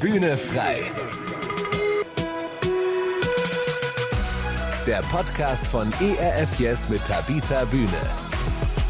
[0.00, 0.80] Bühne frei.
[4.86, 7.88] Der Podcast von ERF Yes mit Tabita Bühne.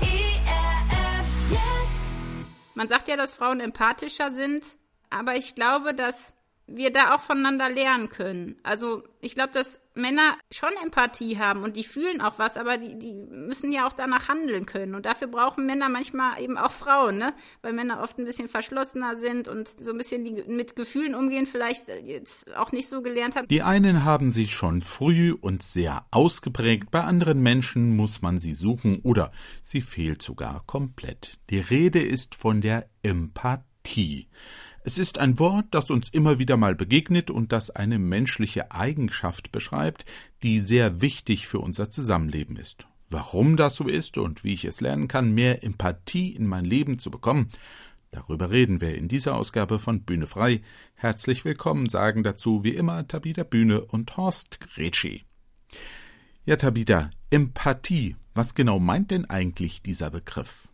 [0.02, 2.18] ERF Yes.
[2.74, 4.76] Man sagt ja, dass Frauen empathischer sind,
[5.08, 6.34] aber ich glaube, dass
[6.68, 8.56] wir da auch voneinander lernen können.
[8.62, 12.98] Also ich glaube, dass Männer schon Empathie haben und die fühlen auch was, aber die,
[12.98, 14.94] die müssen ja auch danach handeln können.
[14.94, 17.32] Und dafür brauchen Männer manchmal eben auch Frauen, ne?
[17.62, 21.46] Weil Männer oft ein bisschen verschlossener sind und so ein bisschen die, mit Gefühlen umgehen,
[21.46, 23.48] vielleicht jetzt auch nicht so gelernt haben.
[23.48, 28.54] Die einen haben sie schon früh und sehr ausgeprägt, bei anderen Menschen muss man sie
[28.54, 29.32] suchen oder
[29.62, 31.38] sie fehlt sogar komplett.
[31.48, 34.28] Die Rede ist von der Empathie.
[34.88, 39.52] Es ist ein Wort, das uns immer wieder mal begegnet und das eine menschliche Eigenschaft
[39.52, 40.06] beschreibt,
[40.42, 42.88] die sehr wichtig für unser Zusammenleben ist.
[43.10, 46.98] Warum das so ist und wie ich es lernen kann, mehr Empathie in mein Leben
[46.98, 47.50] zu bekommen,
[48.12, 50.62] darüber reden wir in dieser Ausgabe von Bühne frei.
[50.94, 55.26] Herzlich willkommen sagen dazu wie immer Tabita Bühne und Horst Gretschi.
[56.46, 58.16] Ja, Tabita, Empathie.
[58.32, 60.70] Was genau meint denn eigentlich dieser Begriff?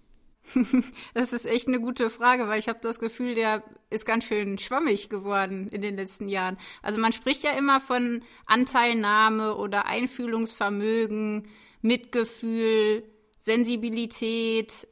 [1.15, 4.59] Das ist echt eine gute Frage, weil ich habe das Gefühl, der ist ganz schön
[4.59, 6.59] schwammig geworden in den letzten Jahren.
[6.83, 11.49] Also man spricht ja immer von Anteilnahme oder Einfühlungsvermögen,
[11.83, 13.05] Mitgefühl,
[13.39, 14.89] Sensibilität,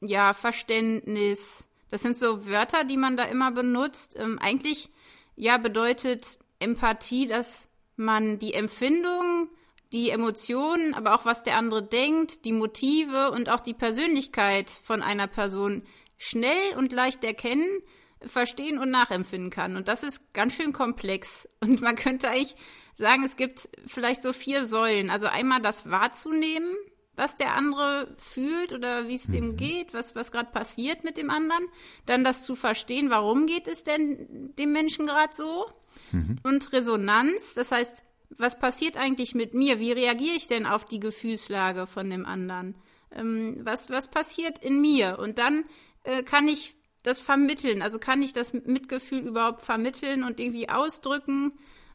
[0.00, 1.68] ja, Verständnis.
[1.90, 4.16] Das sind so Wörter, die man da immer benutzt.
[4.18, 4.90] Ähm, eigentlich
[5.36, 9.48] ja bedeutet Empathie, dass man die Empfindung
[9.92, 15.02] die Emotionen, aber auch was der andere denkt, die Motive und auch die Persönlichkeit von
[15.02, 15.82] einer Person
[16.18, 17.82] schnell und leicht erkennen,
[18.20, 19.76] verstehen und nachempfinden kann.
[19.76, 21.48] Und das ist ganz schön komplex.
[21.60, 22.56] Und man könnte eigentlich
[22.94, 25.08] sagen, es gibt vielleicht so vier Säulen.
[25.08, 26.74] Also einmal das wahrzunehmen,
[27.14, 29.32] was der andere fühlt oder wie es mhm.
[29.32, 31.66] dem geht, was, was gerade passiert mit dem anderen.
[32.06, 35.66] Dann das zu verstehen, warum geht es denn dem Menschen gerade so.
[36.10, 36.38] Mhm.
[36.42, 39.78] Und Resonanz, das heißt, was passiert eigentlich mit mir?
[39.78, 42.76] Wie reagiere ich denn auf die Gefühlslage von dem anderen?
[43.10, 45.18] Ähm, was, was passiert in mir?
[45.18, 45.64] Und dann
[46.04, 51.52] äh, kann ich das vermitteln, also kann ich das Mitgefühl überhaupt vermitteln und irgendwie ausdrücken.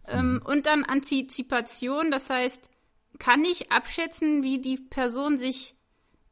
[0.07, 0.41] Ähm, mhm.
[0.45, 2.69] und dann Antizipation, das heißt,
[3.19, 5.75] kann ich abschätzen, wie die Person sich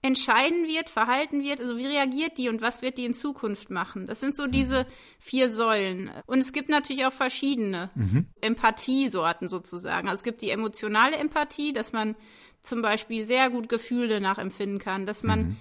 [0.01, 4.07] entscheiden wird, verhalten wird, also wie reagiert die und was wird die in Zukunft machen.
[4.07, 4.51] Das sind so mhm.
[4.51, 4.87] diese
[5.19, 6.09] vier Säulen.
[6.25, 8.25] Und es gibt natürlich auch verschiedene mhm.
[8.41, 10.07] Empathiesorten sozusagen.
[10.07, 12.15] Also es gibt die emotionale Empathie, dass man
[12.61, 15.57] zum Beispiel sehr gut Gefühle nachempfinden kann, dass man mhm.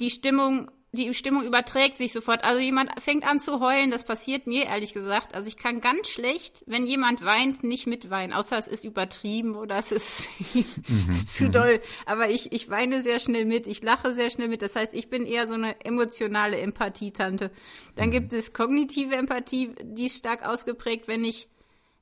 [0.00, 2.44] die Stimmung die Stimmung überträgt sich sofort.
[2.44, 5.34] Also jemand fängt an zu heulen, das passiert mir ehrlich gesagt.
[5.34, 9.76] Also ich kann ganz schlecht, wenn jemand weint, nicht mitweinen, außer es ist übertrieben oder
[9.76, 11.26] es ist mhm.
[11.26, 11.52] zu mhm.
[11.52, 11.78] doll.
[12.06, 14.62] Aber ich, ich weine sehr schnell mit, ich lache sehr schnell mit.
[14.62, 17.50] Das heißt, ich bin eher so eine emotionale Empathie-Tante.
[17.96, 18.12] Dann mhm.
[18.12, 21.48] gibt es kognitive Empathie, die ist stark ausgeprägt, wenn ich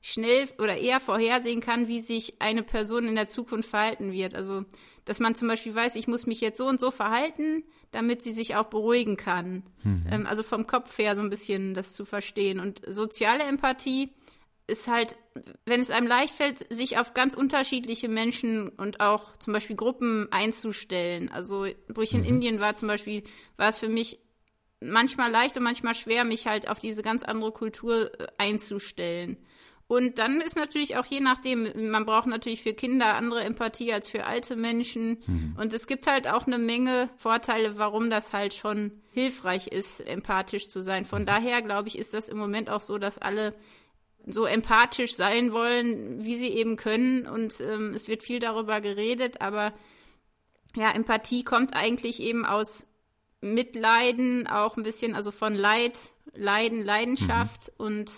[0.01, 4.35] schnell oder eher vorhersehen kann, wie sich eine Person in der Zukunft verhalten wird.
[4.35, 4.65] Also,
[5.05, 8.31] dass man zum Beispiel weiß, ich muss mich jetzt so und so verhalten, damit sie
[8.31, 9.63] sich auch beruhigen kann.
[9.83, 10.05] Mhm.
[10.11, 12.59] Ähm, also vom Kopf her so ein bisschen das zu verstehen.
[12.59, 14.09] Und soziale Empathie
[14.67, 15.17] ist halt,
[15.65, 20.27] wenn es einem leicht fällt, sich auf ganz unterschiedliche Menschen und auch zum Beispiel Gruppen
[20.31, 21.29] einzustellen.
[21.29, 22.27] Also, wo ich in mhm.
[22.27, 23.23] Indien war zum Beispiel,
[23.57, 24.19] war es für mich
[24.79, 29.37] manchmal leicht und manchmal schwer, mich halt auf diese ganz andere Kultur äh, einzustellen.
[29.87, 34.07] Und dann ist natürlich auch je nachdem, man braucht natürlich für Kinder andere Empathie als
[34.07, 35.21] für alte Menschen.
[35.25, 35.55] Mhm.
[35.59, 40.69] Und es gibt halt auch eine Menge Vorteile, warum das halt schon hilfreich ist, empathisch
[40.69, 41.05] zu sein.
[41.05, 41.27] Von mhm.
[41.27, 43.53] daher, glaube ich, ist das im Moment auch so, dass alle
[44.25, 47.27] so empathisch sein wollen, wie sie eben können.
[47.27, 49.73] Und ähm, es wird viel darüber geredet, aber
[50.75, 52.87] ja, Empathie kommt eigentlich eben aus
[53.41, 55.99] Mitleiden, auch ein bisschen, also von Leid,
[56.33, 57.85] Leiden, Leidenschaft mhm.
[57.85, 58.11] und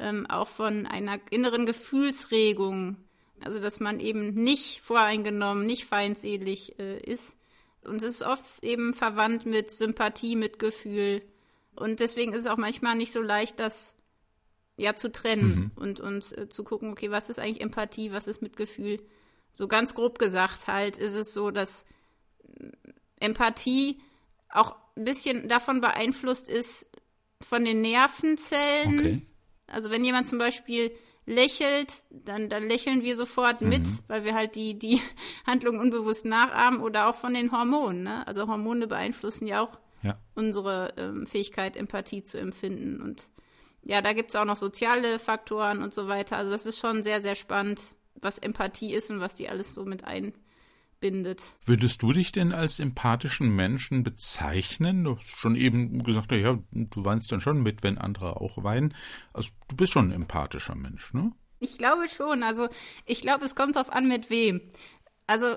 [0.00, 2.96] ähm, auch von einer inneren Gefühlsregung.
[3.42, 7.36] Also, dass man eben nicht voreingenommen, nicht feindselig äh, ist.
[7.84, 11.22] Und es ist oft eben verwandt mit Sympathie, mit Gefühl.
[11.74, 13.94] Und deswegen ist es auch manchmal nicht so leicht, das
[14.76, 15.82] ja zu trennen mhm.
[15.82, 19.00] und, und äh, zu gucken, okay, was ist eigentlich Empathie, was ist Mitgefühl.
[19.52, 21.86] So ganz grob gesagt halt ist es so, dass
[23.18, 24.00] Empathie
[24.48, 26.86] auch ein bisschen davon beeinflusst ist
[27.40, 29.22] von den Nervenzellen, okay.
[29.70, 30.92] Also wenn jemand zum Beispiel
[31.26, 33.68] lächelt, dann, dann lächeln wir sofort mhm.
[33.68, 35.00] mit, weil wir halt die, die
[35.46, 38.04] Handlung unbewusst nachahmen oder auch von den Hormonen.
[38.04, 38.26] Ne?
[38.26, 40.18] Also Hormone beeinflussen ja auch ja.
[40.34, 43.00] unsere ähm, Fähigkeit, Empathie zu empfinden.
[43.00, 43.28] Und
[43.82, 46.36] ja, da gibt es auch noch soziale Faktoren und so weiter.
[46.36, 47.82] Also das ist schon sehr, sehr spannend,
[48.14, 50.49] was Empathie ist und was die alles so mit einbezieht.
[51.00, 51.42] Bindet.
[51.64, 55.04] Würdest du dich denn als empathischen Menschen bezeichnen?
[55.04, 58.94] Du hast schon eben gesagt, ja, du weinst dann schon mit, wenn andere auch weinen.
[59.32, 61.32] Also du bist schon ein empathischer Mensch, ne?
[61.58, 62.42] Ich glaube schon.
[62.42, 62.68] Also
[63.06, 64.60] ich glaube, es kommt darauf an, mit wem.
[65.26, 65.56] Also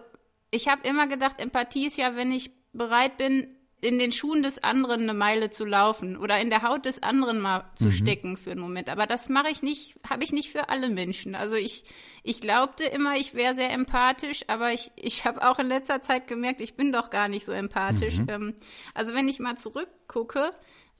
[0.51, 3.48] ich habe immer gedacht, Empathie ist ja, wenn ich bereit bin,
[3.83, 7.39] in den Schuhen des anderen eine Meile zu laufen oder in der Haut des anderen
[7.39, 7.91] mal zu mhm.
[7.91, 8.89] stecken für einen Moment.
[8.89, 11.35] Aber das mache ich nicht, habe ich nicht für alle Menschen.
[11.35, 11.83] Also ich,
[12.24, 16.27] ich glaubte immer, ich wäre sehr empathisch, aber ich, ich habe auch in letzter Zeit
[16.27, 18.19] gemerkt, ich bin doch gar nicht so empathisch.
[18.19, 18.30] Mhm.
[18.30, 18.56] Ähm,
[18.94, 20.53] also wenn ich mal zurückgucke,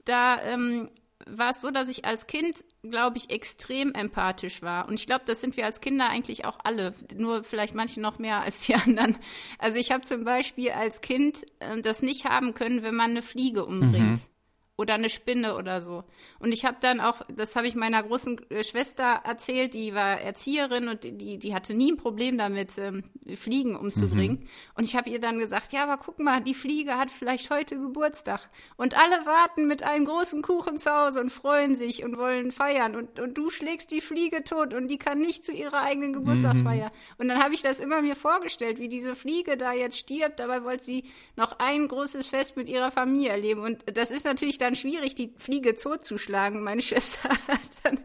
[0.04, 0.90] da ähm,
[1.26, 4.88] war es so, dass ich als Kind, glaube ich, extrem empathisch war.
[4.88, 6.94] Und ich glaube, das sind wir als Kinder eigentlich auch alle.
[7.16, 9.18] Nur vielleicht manche noch mehr als die anderen.
[9.58, 13.22] Also ich habe zum Beispiel als Kind äh, das nicht haben können, wenn man eine
[13.22, 14.10] Fliege umbringt.
[14.10, 14.33] Mhm
[14.76, 16.02] oder eine Spinne oder so.
[16.40, 20.20] Und ich habe dann auch, das habe ich meiner großen äh, Schwester erzählt, die war
[20.20, 23.04] Erzieherin und die, die hatte nie ein Problem damit, ähm,
[23.36, 24.40] Fliegen umzubringen.
[24.40, 24.48] Mhm.
[24.74, 27.78] Und ich habe ihr dann gesagt, ja, aber guck mal, die Fliege hat vielleicht heute
[27.78, 28.50] Geburtstag.
[28.76, 32.96] Und alle warten mit einem großen Kuchen zu Hause und freuen sich und wollen feiern.
[32.96, 36.86] Und, und du schlägst die Fliege tot und die kann nicht zu ihrer eigenen Geburtstagsfeier.
[36.86, 37.14] Mhm.
[37.18, 40.64] Und dann habe ich das immer mir vorgestellt, wie diese Fliege da jetzt stirbt, dabei
[40.64, 41.04] wollte sie
[41.36, 43.62] noch ein großes Fest mit ihrer Familie erleben.
[43.62, 46.62] Und das ist natürlich dann schwierig, die Fliege zuzuschlagen.
[46.62, 48.00] Meine Schwester hat dann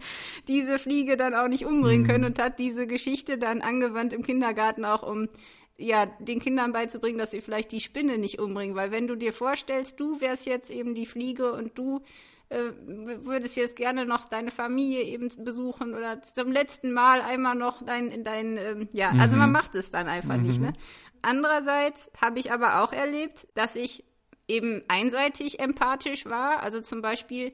[0.47, 2.31] diese Fliege dann auch nicht umbringen können mhm.
[2.31, 5.29] und hat diese Geschichte dann angewandt im Kindergarten auch, um
[5.77, 8.75] ja, den Kindern beizubringen, dass sie vielleicht die Spinne nicht umbringen.
[8.75, 12.01] Weil wenn du dir vorstellst, du wärst jetzt eben die Fliege und du
[12.49, 17.81] äh, würdest jetzt gerne noch deine Familie eben besuchen oder zum letzten Mal einmal noch
[17.83, 19.19] dein, dein ähm, ja, mhm.
[19.21, 19.53] also man mhm.
[19.53, 20.43] macht es dann einfach mhm.
[20.43, 20.73] nicht, ne?
[21.21, 24.05] Andererseits habe ich aber auch erlebt, dass ich
[24.49, 26.61] eben einseitig empathisch war.
[26.61, 27.53] Also zum Beispiel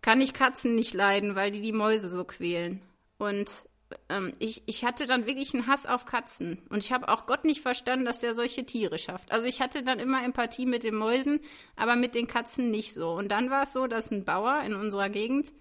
[0.00, 2.80] kann ich Katzen nicht leiden, weil die die Mäuse so quälen.
[3.18, 3.66] Und
[4.08, 6.58] ähm, ich, ich hatte dann wirklich einen Hass auf Katzen.
[6.70, 9.30] Und ich habe auch Gott nicht verstanden, dass der solche Tiere schafft.
[9.32, 11.40] Also ich hatte dann immer Empathie mit den Mäusen,
[11.76, 13.12] aber mit den Katzen nicht so.
[13.12, 15.52] Und dann war es so, dass ein Bauer in unserer Gegend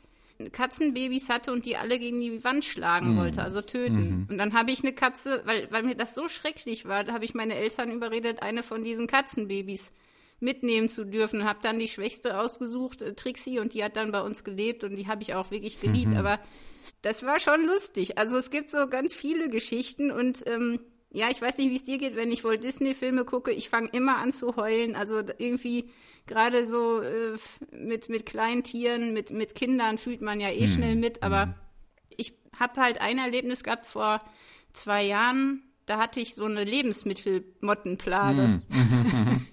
[0.52, 3.18] Katzenbabys hatte und die alle gegen die Wand schlagen mhm.
[3.18, 4.22] wollte, also töten.
[4.22, 4.28] Mhm.
[4.30, 7.26] Und dann habe ich eine Katze, weil, weil mir das so schrecklich war, da habe
[7.26, 9.92] ich meine Eltern überredet, eine von diesen Katzenbabys
[10.42, 11.46] mitnehmen zu dürfen.
[11.46, 14.96] Habe dann die Schwächste ausgesucht, äh, Trixie, und die hat dann bei uns gelebt und
[14.96, 16.12] die habe ich auch wirklich geliebt.
[16.12, 16.18] Mhm.
[16.18, 16.40] Aber
[17.02, 18.18] das war schon lustig.
[18.18, 20.80] Also es gibt so ganz viele Geschichten und ähm,
[21.14, 23.52] ja, ich weiß nicht, wie es dir geht, wenn ich Walt Disney-Filme gucke.
[23.52, 24.96] Ich fange immer an zu heulen.
[24.96, 25.90] Also irgendwie
[26.26, 27.38] gerade so äh,
[27.72, 30.72] mit, mit kleinen Tieren, mit, mit Kindern fühlt man ja eh mhm.
[30.72, 31.22] schnell mit.
[31.22, 31.54] Aber mhm.
[32.16, 34.24] ich habe halt ein Erlebnis gehabt vor
[34.72, 38.42] zwei Jahren da hatte ich so eine Lebensmittelmottenplage.
[38.42, 38.62] Mm.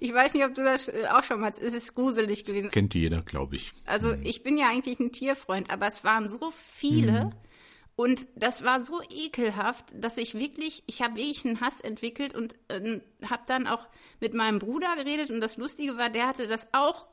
[0.00, 2.70] ich weiß nicht, ob du das äh, auch schon mal, es ist gruselig gewesen.
[2.70, 3.72] Kennt jeder, glaube ich.
[3.84, 4.22] Also mm.
[4.22, 7.26] ich bin ja eigentlich ein Tierfreund, aber es waren so viele.
[7.26, 7.32] Mm.
[7.96, 12.56] Und das war so ekelhaft, dass ich wirklich, ich habe wirklich einen Hass entwickelt und
[12.68, 13.86] äh, habe dann auch
[14.20, 15.30] mit meinem Bruder geredet.
[15.30, 17.06] Und das Lustige war, der hatte das auch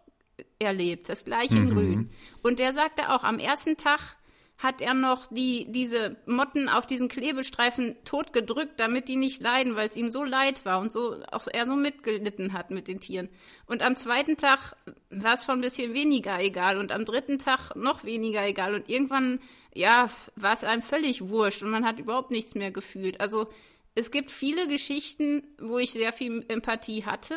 [0.59, 1.73] erlebt, das gleiche in mhm.
[1.73, 2.09] Grün.
[2.41, 4.17] Und der sagte auch, am ersten Tag
[4.61, 9.89] hat er noch die, diese Motten auf diesen Klebestreifen totgedrückt, damit die nicht leiden, weil
[9.89, 13.29] es ihm so leid war und so auch er so mitgelitten hat mit den Tieren.
[13.65, 14.75] Und am zweiten Tag
[15.09, 18.87] war es schon ein bisschen weniger egal und am dritten Tag noch weniger egal und
[18.87, 19.39] irgendwann,
[19.73, 23.19] ja, war es einem völlig wurscht und man hat überhaupt nichts mehr gefühlt.
[23.19, 23.47] Also
[23.95, 27.35] es gibt viele Geschichten, wo ich sehr viel Empathie hatte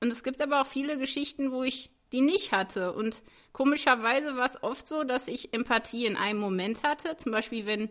[0.00, 2.92] und es gibt aber auch viele Geschichten, wo ich die nicht hatte.
[2.92, 3.22] Und
[3.52, 7.16] komischerweise war es oft so, dass ich Empathie in einem Moment hatte.
[7.16, 7.90] Zum Beispiel, wenn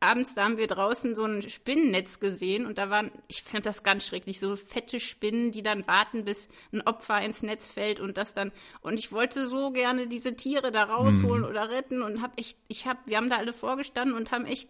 [0.00, 3.82] abends, da haben wir draußen so ein Spinnennetz gesehen und da waren, ich fand das
[3.82, 8.16] ganz schrecklich, so fette Spinnen, die dann warten, bis ein Opfer ins Netz fällt und
[8.16, 11.48] das dann, und ich wollte so gerne diese Tiere da rausholen mhm.
[11.48, 14.68] oder retten und hab echt, ich hab, wir haben da alle vorgestanden und haben echt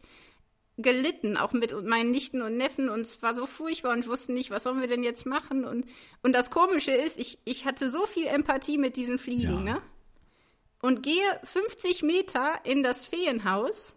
[0.79, 4.51] gelitten, auch mit meinen Nichten und Neffen und es war so furchtbar und wussten nicht,
[4.51, 5.87] was sollen wir denn jetzt machen und
[6.23, 9.75] und das Komische ist, ich ich hatte so viel Empathie mit diesen Fliegen, ja.
[9.75, 9.83] ne?
[10.83, 13.97] Und gehe 50 Meter in das Feenhaus,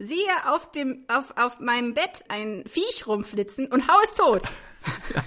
[0.00, 4.42] sehe auf dem auf auf meinem Bett ein Viech rumflitzen und hau es tot.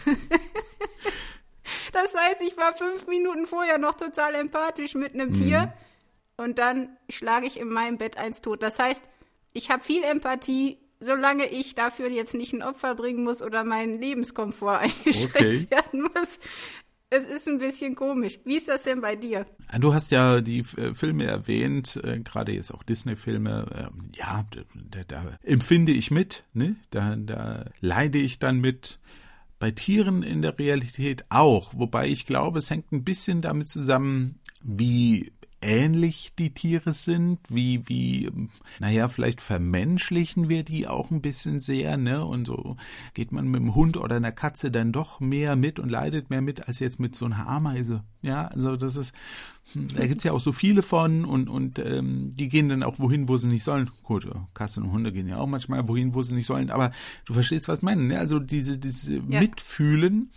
[1.93, 5.35] das heißt, ich war fünf Minuten vorher noch total empathisch mit einem mhm.
[5.35, 5.73] Tier
[6.35, 8.61] und dann schlage ich in meinem Bett eins tot.
[8.61, 9.03] Das heißt,
[9.53, 13.99] ich habe viel Empathie, solange ich dafür jetzt nicht ein Opfer bringen muss oder mein
[13.99, 15.67] Lebenskomfort eingeschränkt okay.
[15.69, 16.39] werden muss.
[17.15, 18.39] Es ist ein bisschen komisch.
[18.43, 19.45] Wie ist das denn bei dir?
[19.79, 23.67] Du hast ja die äh, Filme erwähnt, äh, gerade jetzt auch Disney-Filme.
[23.71, 24.43] Äh, ja,
[24.89, 26.75] da, da, empfinde ich mit, ne?
[26.89, 28.99] Da, da leide ich dann mit.
[29.59, 34.39] Bei Tieren in der Realität auch, wobei ich glaube, es hängt ein bisschen damit zusammen,
[34.61, 35.31] wie
[35.63, 38.29] ähnlich die Tiere sind, wie, wie,
[38.79, 42.25] naja, vielleicht vermenschlichen wir die auch ein bisschen sehr, ne?
[42.25, 42.77] Und so
[43.13, 46.41] geht man mit dem Hund oder einer Katze dann doch mehr mit und leidet mehr
[46.41, 48.03] mit als jetzt mit so einer Ameise.
[48.21, 49.13] Ja, also das ist,
[49.73, 53.27] da gibt's ja auch so viele von und, und ähm, die gehen dann auch wohin,
[53.27, 53.89] wo sie nicht sollen.
[54.03, 56.91] Gut, Katzen und Hunde gehen ja auch manchmal wohin, wo sie nicht sollen, aber
[57.25, 58.19] du verstehst, was ich meine, ne?
[58.19, 59.39] Also diese, diese ja.
[59.39, 60.31] Mitfühlen,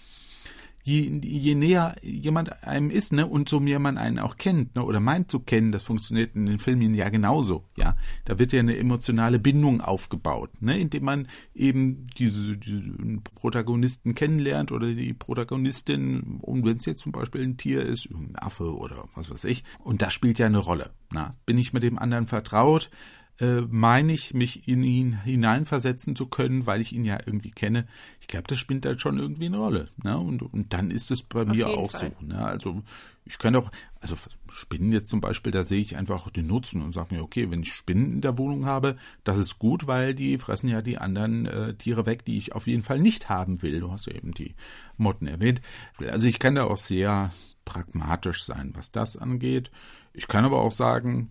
[0.87, 4.85] je, je näher jemand einem ist, ne, und so mehr man einen auch kennt, ne,
[4.85, 7.97] oder meint zu kennen, das funktioniert in den Filmen ja genauso, ja.
[8.25, 12.83] Da wird ja eine emotionale Bindung aufgebaut, ne, indem man eben diese, diese
[13.35, 18.37] Protagonisten kennenlernt oder die Protagonistin, und wenn es jetzt zum Beispiel ein Tier ist, ein
[18.37, 20.91] Affe oder was weiß ich, und das spielt ja eine Rolle.
[21.11, 22.91] Na, bin ich mit dem anderen vertraut?
[23.41, 27.87] äh, meine ich, mich in ihn hineinversetzen zu können, weil ich ihn ja irgendwie kenne.
[28.27, 29.89] Ich glaube, das spielt halt schon irgendwie eine Rolle.
[30.03, 30.19] Ne?
[30.19, 32.13] Und, und dann ist es bei Auf mir auch Fall.
[32.21, 32.27] so.
[32.27, 32.45] Ne?
[32.45, 32.83] Also
[33.25, 34.17] ich kann auch, also
[34.51, 37.63] Spinnen jetzt zum Beispiel, da sehe ich einfach den Nutzen und sage mir, okay, wenn
[37.63, 41.47] ich Spinnen in der Wohnung habe, das ist gut, weil die fressen ja die anderen
[41.47, 43.79] äh, Tiere weg, die ich auf jeden Fall nicht haben will.
[43.79, 44.57] Du hast ja eben die
[44.97, 45.61] Motten erwähnt.
[46.11, 47.33] Also ich kann da auch sehr
[47.65, 49.71] pragmatisch sein, was das angeht.
[50.15, 51.31] Ich kann aber auch sagen,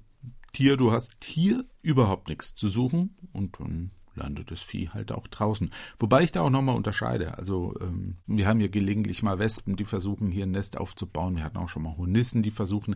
[0.53, 5.27] Tier, du hast hier überhaupt nichts zu suchen und dann landet das Vieh halt auch
[5.27, 5.72] draußen.
[5.98, 7.38] Wobei ich da auch nochmal unterscheide.
[7.38, 11.36] Also ähm, wir haben hier gelegentlich mal Wespen, die versuchen hier ein Nest aufzubauen.
[11.36, 12.95] Wir hatten auch schon mal Hornissen, die versuchen.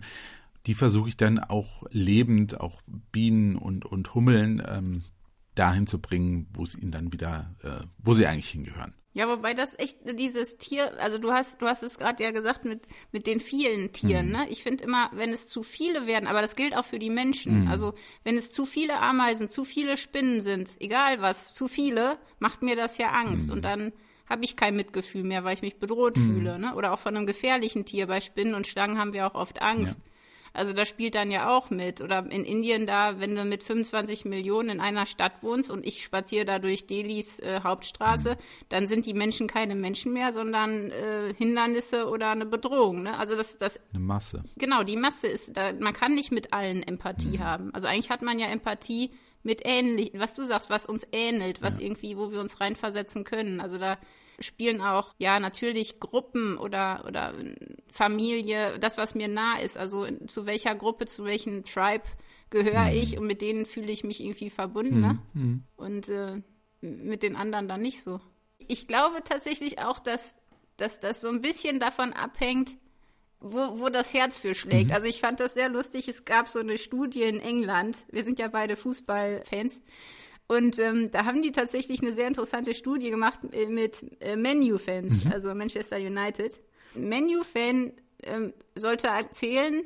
[0.65, 5.03] Die versuche ich dann auch lebend, auch Bienen und, und Hummeln ähm,
[5.55, 8.93] dahin zu bringen, wo es ihnen dann wieder, äh, wo sie eigentlich hingehören.
[9.13, 12.63] Ja, wobei das echt dieses Tier, also du hast, du hast es gerade ja gesagt
[12.63, 14.31] mit, mit den vielen Tieren, mhm.
[14.33, 14.47] ne?
[14.49, 17.63] Ich finde immer, wenn es zu viele werden, aber das gilt auch für die Menschen.
[17.63, 17.67] Mhm.
[17.69, 22.61] Also wenn es zu viele Ameisen, zu viele Spinnen sind, egal was, zu viele, macht
[22.61, 23.47] mir das ja Angst.
[23.47, 23.53] Mhm.
[23.53, 23.93] Und dann
[24.29, 26.25] habe ich kein Mitgefühl mehr, weil ich mich bedroht mhm.
[26.25, 26.75] fühle, ne?
[26.75, 28.05] Oder auch von einem gefährlichen Tier.
[28.05, 29.97] Bei Spinnen und Schlangen haben wir auch oft Angst.
[29.97, 30.08] Ja.
[30.53, 32.01] Also das spielt dann ja auch mit.
[32.01, 36.03] Oder in Indien da, wenn du mit 25 Millionen in einer Stadt wohnst und ich
[36.03, 38.37] spaziere da durch Delis äh, Hauptstraße,
[38.69, 43.03] dann sind die Menschen keine Menschen mehr, sondern äh, Hindernisse oder eine Bedrohung.
[43.03, 43.17] Ne?
[43.17, 44.43] Also das, das eine Masse.
[44.57, 47.43] Genau, die Masse ist, da, man kann nicht mit allen Empathie mhm.
[47.43, 47.73] haben.
[47.73, 49.11] Also eigentlich hat man ja Empathie
[49.43, 51.85] mit ähnlich, was du sagst, was uns ähnelt, was ja.
[51.85, 53.61] irgendwie, wo wir uns reinversetzen können.
[53.61, 53.97] Also da
[54.39, 57.33] spielen auch, ja, natürlich Gruppen oder, oder
[57.91, 59.77] Familie, das, was mir nah ist.
[59.77, 62.05] Also zu welcher Gruppe, zu welchem Tribe
[62.49, 62.97] gehöre mhm.
[62.97, 65.01] ich und mit denen fühle ich mich irgendwie verbunden.
[65.01, 65.19] Ne?
[65.33, 65.41] Mhm.
[65.43, 65.61] Ne?
[65.75, 66.41] Und äh,
[66.81, 68.19] mit den anderen dann nicht so.
[68.57, 70.35] Ich glaube tatsächlich auch, dass,
[70.77, 72.77] dass das so ein bisschen davon abhängt,
[73.39, 74.89] wo, wo das Herz für schlägt.
[74.89, 74.95] Mhm.
[74.95, 76.07] Also ich fand das sehr lustig.
[76.07, 78.05] Es gab so eine Studie in England.
[78.11, 79.81] Wir sind ja beide Fußballfans.
[80.49, 85.25] Und ähm, da haben die tatsächlich eine sehr interessante Studie gemacht äh, mit äh, Menu-Fans,
[85.25, 85.31] mhm.
[85.31, 86.59] also Manchester United.
[86.95, 89.83] Menu-Fan ähm, sollte erzählen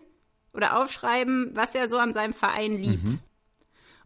[0.53, 3.09] oder aufschreiben, was er so an seinem Verein liebt.
[3.09, 3.19] Mhm.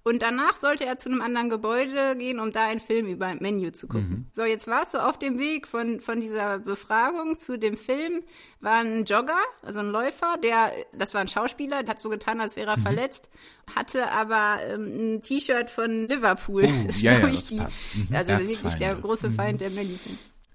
[0.08, 3.40] Und danach sollte er zu einem anderen Gebäude gehen, um da einen Film über ein
[3.42, 4.10] Menü zu gucken.
[4.10, 4.26] Mhm.
[4.32, 8.24] So, jetzt war es so auf dem Weg von, von dieser Befragung zu dem Film,
[8.62, 12.40] war ein Jogger, also ein Läufer, der, das war ein Schauspieler, der hat so getan,
[12.40, 12.84] als wäre er mhm.
[12.84, 13.30] verletzt,
[13.76, 16.64] hatte aber ähm, ein T-Shirt von Liverpool.
[16.64, 18.08] Oh, ist, ja, ja, ich, die, mhm.
[18.14, 19.58] Also wirklich der große Feind mhm.
[19.58, 19.96] der Menü.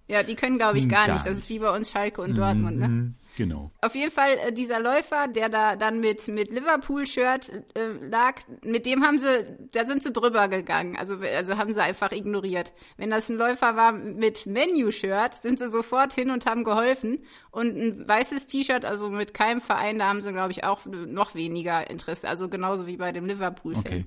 [0.09, 1.26] Ja, die können, glaube ich, gar, gar nicht.
[1.26, 3.12] Das ist wie bei uns Schalke und Dortmund, ne?
[3.37, 3.71] Genau.
[3.81, 8.85] Auf jeden Fall äh, dieser Läufer, der da dann mit mit Liverpool-Shirt äh, lag, mit
[8.85, 10.97] dem haben sie, da sind sie drüber gegangen.
[10.97, 12.73] Also also haben sie einfach ignoriert.
[12.97, 17.25] Wenn das ein Läufer war mit Menu-Shirt, sind sie sofort hin und haben geholfen.
[17.51, 21.35] Und ein weißes T-Shirt, also mit keinem Verein, da haben sie glaube ich auch noch
[21.35, 22.29] weniger Interesse.
[22.29, 23.85] Also genauso wie bei dem Liverpool-Film.
[23.85, 24.05] Okay.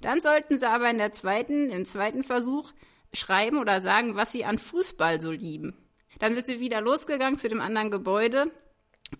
[0.00, 2.72] Dann sollten sie aber in der zweiten, im zweiten Versuch
[3.12, 5.76] schreiben oder sagen, was sie an Fußball so lieben.
[6.18, 8.50] Dann sind sie wieder losgegangen zu dem anderen Gebäude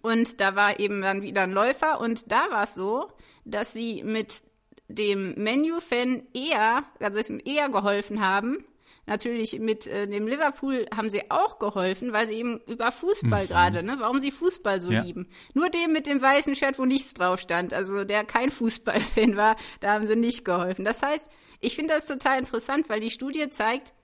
[0.03, 3.09] und da war eben dann wieder ein Läufer und da war es so,
[3.45, 4.43] dass sie mit
[4.89, 8.65] dem Menu-Fan eher, also ihm eher geholfen haben.
[9.07, 13.49] Natürlich mit äh, dem Liverpool haben sie auch geholfen, weil sie eben über Fußball mhm.
[13.49, 15.01] gerade, ne, warum sie Fußball so ja.
[15.01, 15.29] lieben.
[15.55, 19.57] Nur dem mit dem weißen Shirt, wo nichts drauf stand, also der kein Fußballfan war,
[19.81, 20.85] da haben sie nicht geholfen.
[20.85, 21.27] Das heißt,
[21.61, 23.95] ich finde das total interessant, weil die Studie zeigt,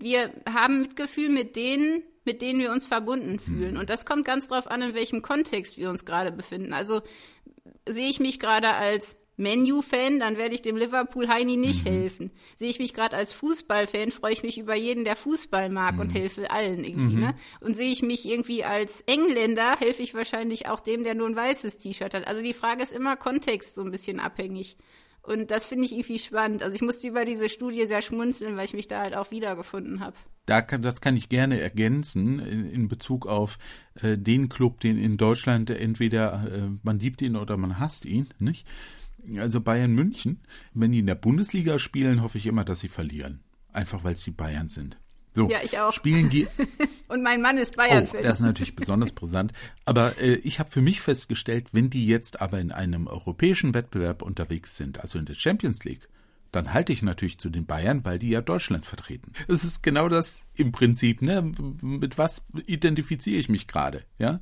[0.00, 3.76] wir haben Mitgefühl mit denen, mit denen wir uns verbunden fühlen.
[3.76, 6.72] Und das kommt ganz drauf an, in welchem Kontext wir uns gerade befinden.
[6.72, 7.02] Also
[7.88, 11.90] sehe ich mich gerade als Menu-Fan, dann werde ich dem Liverpool-Heini nicht mhm.
[11.90, 12.30] helfen.
[12.54, 16.02] Sehe ich mich gerade als Fußball-Fan, freue ich mich über jeden, der Fußball mag mhm.
[16.02, 17.16] und helfe allen irgendwie.
[17.16, 17.22] Mhm.
[17.22, 17.34] Ne?
[17.60, 21.34] Und sehe ich mich irgendwie als Engländer, helfe ich wahrscheinlich auch dem, der nur ein
[21.34, 22.28] weißes T-Shirt hat.
[22.28, 24.76] Also die Frage ist immer Kontext so ein bisschen abhängig.
[25.22, 26.62] Und das finde ich irgendwie spannend.
[26.62, 30.00] Also ich musste über diese Studie sehr schmunzeln, weil ich mich da halt auch wiedergefunden
[30.00, 30.16] habe.
[30.46, 33.58] Da kann, das kann ich gerne ergänzen in, in Bezug auf
[34.02, 38.28] äh, den Club, den in Deutschland entweder äh, man liebt ihn oder man hasst ihn,
[38.38, 38.66] nicht?
[39.36, 40.40] Also Bayern München,
[40.72, 43.40] wenn die in der Bundesliga spielen, hoffe ich immer, dass sie verlieren.
[43.72, 44.98] Einfach weil es die Bayern sind.
[45.32, 45.92] So, ja, ich auch.
[45.92, 46.48] Spielen die.
[47.08, 48.20] Und mein Mann ist Bayern-Fan.
[48.20, 49.52] Oh, das ist natürlich besonders brisant.
[49.84, 54.22] Aber äh, ich habe für mich festgestellt, wenn die jetzt aber in einem europäischen Wettbewerb
[54.22, 56.08] unterwegs sind, also in der Champions League,
[56.52, 59.32] dann halte ich natürlich zu den Bayern, weil die ja Deutschland vertreten.
[59.46, 61.52] Es ist genau das im Prinzip, ne?
[61.80, 64.40] Mit was identifiziere ich mich gerade, ja?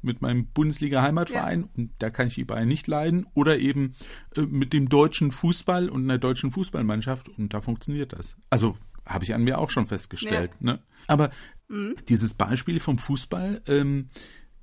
[0.00, 1.68] Mit meinem Bundesliga-Heimatverein ja.
[1.76, 3.94] und da kann ich die Bayern nicht leiden oder eben
[4.36, 8.36] äh, mit dem deutschen Fußball und einer deutschen Fußballmannschaft und da funktioniert das.
[8.48, 8.78] Also
[9.10, 10.52] habe ich an mir auch schon festgestellt.
[10.60, 10.72] Ja.
[10.72, 10.82] Ne?
[11.06, 11.30] Aber
[11.68, 11.96] mhm.
[12.08, 14.08] dieses Beispiel vom Fußball, ähm,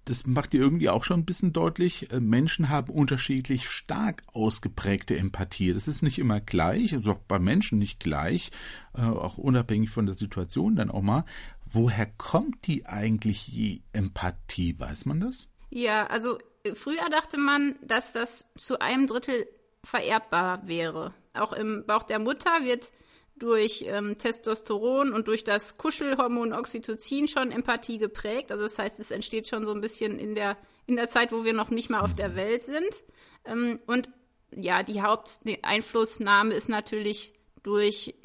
[0.06, 5.18] das macht dir irgendwie auch schon ein bisschen deutlich, äh, Menschen haben unterschiedlich stark ausgeprägte
[5.18, 5.74] Empathie.
[5.74, 8.52] Das ist nicht immer gleich, also auch bei Menschen nicht gleich,
[8.96, 11.26] äh, auch unabhängig von der Situation dann auch mal.
[11.70, 14.80] Woher kommt die eigentlich, die Empathie?
[14.80, 15.50] Weiß man das?
[15.70, 19.46] Ja, also äh, früher dachte man, dass das zu einem Drittel
[19.84, 21.14] vererbbar wäre.
[21.34, 22.92] Auch im Bauch der Mutter wird
[23.40, 28.52] durch ähm, Testosteron und durch das Kuschelhormon Oxytocin schon Empathie geprägt.
[28.52, 31.44] Also das heißt, es entsteht schon so ein bisschen in der, in der Zeit, wo
[31.44, 33.04] wir noch nicht mal auf der Welt sind.
[33.46, 34.10] Ähm, und
[34.56, 38.16] ja, die Haupteinflussnahme ist natürlich durch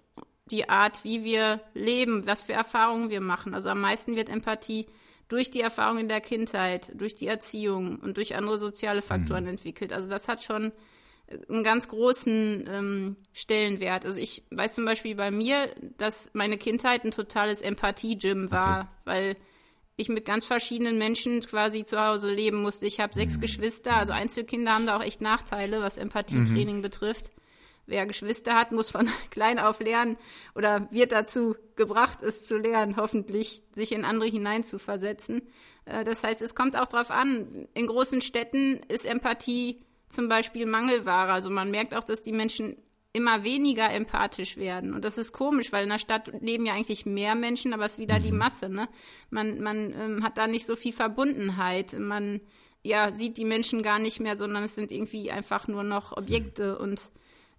[0.47, 3.55] die Art, wie wir leben, was für Erfahrungen wir machen.
[3.55, 4.87] Also am meisten wird Empathie
[5.29, 9.51] durch die Erfahrung in der Kindheit, durch die Erziehung und durch andere soziale Faktoren mhm.
[9.51, 9.93] entwickelt.
[9.93, 10.73] Also das hat schon
[11.49, 14.05] einen ganz großen ähm, Stellenwert.
[14.05, 18.89] Also ich weiß zum Beispiel bei mir, dass meine Kindheit ein totales Empathie-Gym war, okay.
[19.05, 19.37] weil
[19.97, 22.87] ich mit ganz verschiedenen Menschen quasi zu Hause leben musste.
[22.87, 23.43] Ich habe sechs mhm.
[23.43, 26.83] Geschwister, also Einzelkinder haben da auch echt Nachteile, was Empathietraining mhm.
[26.83, 27.31] betrifft.
[27.87, 30.17] Wer Geschwister hat, muss von klein auf lernen
[30.55, 35.43] oder wird dazu gebracht, es zu lernen, hoffentlich, sich in andere hineinzuversetzen.
[35.85, 39.83] Äh, das heißt, es kommt auch darauf an, in großen Städten ist Empathie
[40.13, 41.33] zum Beispiel Mangelware.
[41.33, 42.77] Also man merkt auch, dass die Menschen
[43.13, 44.95] immer weniger empathisch werden.
[44.95, 47.93] Und das ist komisch, weil in der Stadt leben ja eigentlich mehr Menschen, aber es
[47.93, 48.23] ist wieder mhm.
[48.23, 48.69] die Masse.
[48.69, 48.89] Ne?
[49.31, 51.99] Man, man ähm, hat da nicht so viel Verbundenheit.
[51.99, 52.41] Man
[52.83, 56.79] ja, sieht die Menschen gar nicht mehr, sondern es sind irgendwie einfach nur noch Objekte.
[56.79, 57.11] Und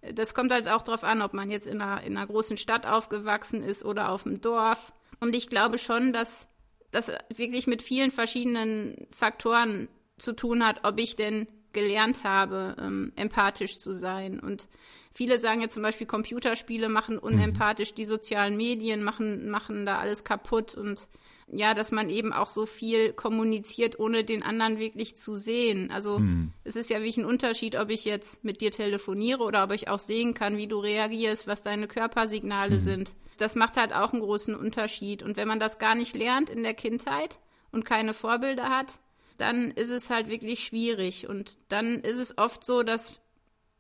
[0.02, 2.58] äh, das kommt halt auch darauf an, ob man jetzt in einer, in einer großen
[2.58, 4.92] Stadt aufgewachsen ist oder auf dem Dorf.
[5.20, 6.48] Und ich glaube schon, dass
[6.92, 13.12] das wirklich mit vielen verschiedenen Faktoren zu tun hat, ob ich denn gelernt habe, ähm,
[13.16, 14.40] empathisch zu sein.
[14.40, 14.68] Und
[15.14, 17.96] viele sagen ja zum Beispiel, Computerspiele machen unempathisch, mhm.
[17.96, 21.08] die sozialen Medien machen, machen da alles kaputt und
[21.56, 25.92] ja, dass man eben auch so viel kommuniziert, ohne den anderen wirklich zu sehen.
[25.92, 26.52] Also mhm.
[26.64, 29.88] es ist ja wirklich ein Unterschied, ob ich jetzt mit dir telefoniere oder ob ich
[29.88, 32.80] auch sehen kann, wie du reagierst, was deine Körpersignale mhm.
[32.80, 33.16] sind.
[33.38, 35.24] Das macht halt auch einen großen Unterschied.
[35.24, 37.40] Und wenn man das gar nicht lernt in der Kindheit
[37.72, 39.00] und keine Vorbilder hat,
[39.38, 41.28] dann ist es halt wirklich schwierig.
[41.28, 43.20] Und dann ist es oft so, dass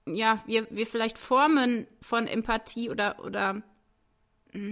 [0.05, 3.63] ja, wir, wir vielleicht Formen von Empathie oder, oder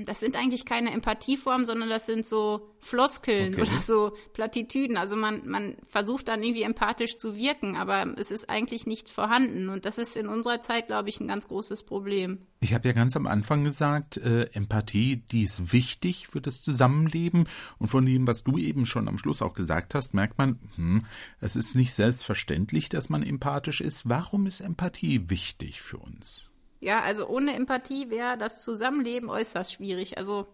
[0.06, 3.64] das sind eigentlich keine Empathieformen, sondern das sind so Floskeln okay.
[3.64, 4.96] oder so Plattitüden.
[4.96, 9.70] Also man, man versucht dann irgendwie empathisch zu wirken, aber es ist eigentlich nicht vorhanden.
[9.70, 12.40] Und das ist in unserer Zeit, glaube ich, ein ganz großes Problem.
[12.60, 17.48] Ich habe ja ganz am Anfang gesagt, äh, Empathie, die ist wichtig für das Zusammenleben.
[17.80, 21.06] Und von dem, was du eben schon am Schluss auch gesagt hast, merkt man, hm,
[21.40, 24.08] es ist nicht selbstverständlich, dass man empathisch ist.
[24.08, 26.51] Warum ist Empathie wichtig für uns?
[26.82, 30.18] Ja, also ohne Empathie wäre das Zusammenleben äußerst schwierig.
[30.18, 30.48] Also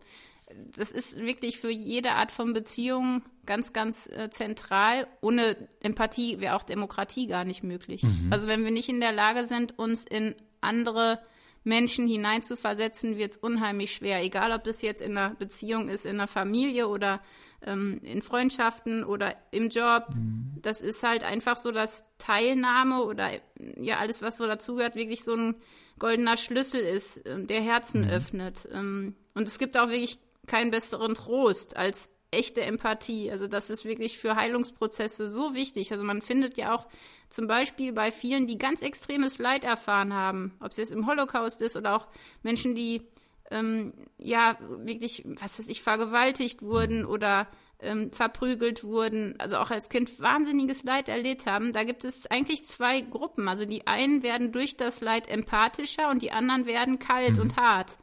[0.76, 5.08] das ist wirklich für jede Art von Beziehung ganz, ganz äh, zentral.
[5.22, 8.04] Ohne Empathie wäre auch Demokratie gar nicht möglich.
[8.04, 8.28] Mhm.
[8.30, 11.20] Also wenn wir nicht in der Lage sind, uns in andere
[11.64, 14.22] Menschen hineinzuversetzen, wird es unheimlich schwer.
[14.22, 17.22] Egal, ob das jetzt in einer Beziehung ist, in einer Familie oder
[17.62, 20.08] ähm, in Freundschaften oder im Job.
[20.16, 20.54] Mhm.
[20.62, 23.30] Das ist halt einfach so, dass Teilnahme oder
[23.78, 25.56] ja alles, was so dazugehört, wirklich so ein
[26.00, 28.10] goldener Schlüssel ist, ähm, der Herzen mhm.
[28.10, 28.68] öffnet.
[28.72, 33.32] Ähm, und es gibt auch wirklich keinen besseren Trost als echte Empathie.
[33.32, 35.92] Also das ist wirklich für Heilungsprozesse so wichtig.
[35.92, 36.88] Also man findet ja auch
[37.30, 41.62] zum Beispiel bei vielen, die ganz extremes Leid erfahren haben, ob es jetzt im Holocaust
[41.62, 42.08] ist oder auch
[42.44, 43.02] Menschen, die
[43.52, 47.48] ähm, ja wirklich, was weiß ich, vergewaltigt wurden oder
[47.80, 52.66] ähm, verprügelt wurden, also auch als Kind wahnsinniges Leid erlebt haben, da gibt es eigentlich
[52.66, 53.48] zwei Gruppen.
[53.48, 57.44] Also die einen werden durch das Leid empathischer und die anderen werden kalt mhm.
[57.44, 57.98] und hart.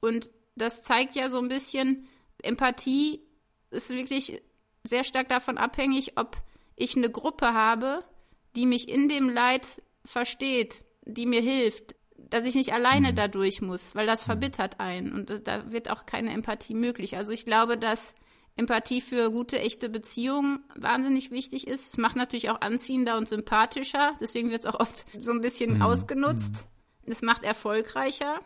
[0.00, 2.08] Und das zeigt ja so ein bisschen,
[2.42, 3.22] Empathie
[3.70, 4.42] ist wirklich
[4.82, 6.36] sehr stark davon abhängig, ob
[6.76, 8.04] ich eine Gruppe habe,
[8.56, 11.94] die mich in dem Leid versteht, die mir hilft,
[12.34, 13.14] dass ich nicht alleine mhm.
[13.14, 14.32] dadurch muss, weil das mhm.
[14.32, 17.16] verbittert einen und da wird auch keine Empathie möglich.
[17.16, 18.12] Also ich glaube, dass
[18.56, 21.86] Empathie für gute, echte Beziehungen wahnsinnig wichtig ist.
[21.86, 25.76] Es macht natürlich auch anziehender und sympathischer, deswegen wird es auch oft so ein bisschen
[25.76, 25.82] mhm.
[25.82, 26.68] ausgenutzt.
[27.04, 27.12] Mhm.
[27.12, 28.40] Es macht erfolgreicher.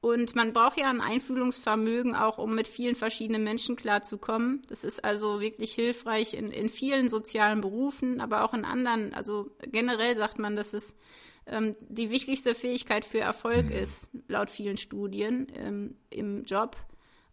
[0.00, 4.62] Und man braucht ja ein Einfühlungsvermögen auch, um mit vielen verschiedenen Menschen klarzukommen.
[4.68, 9.12] Das ist also wirklich hilfreich in, in vielen sozialen Berufen, aber auch in anderen.
[9.12, 10.94] Also generell sagt man, dass es
[11.46, 13.72] ähm, die wichtigste Fähigkeit für Erfolg mhm.
[13.72, 16.76] ist, laut vielen Studien ähm, im Job.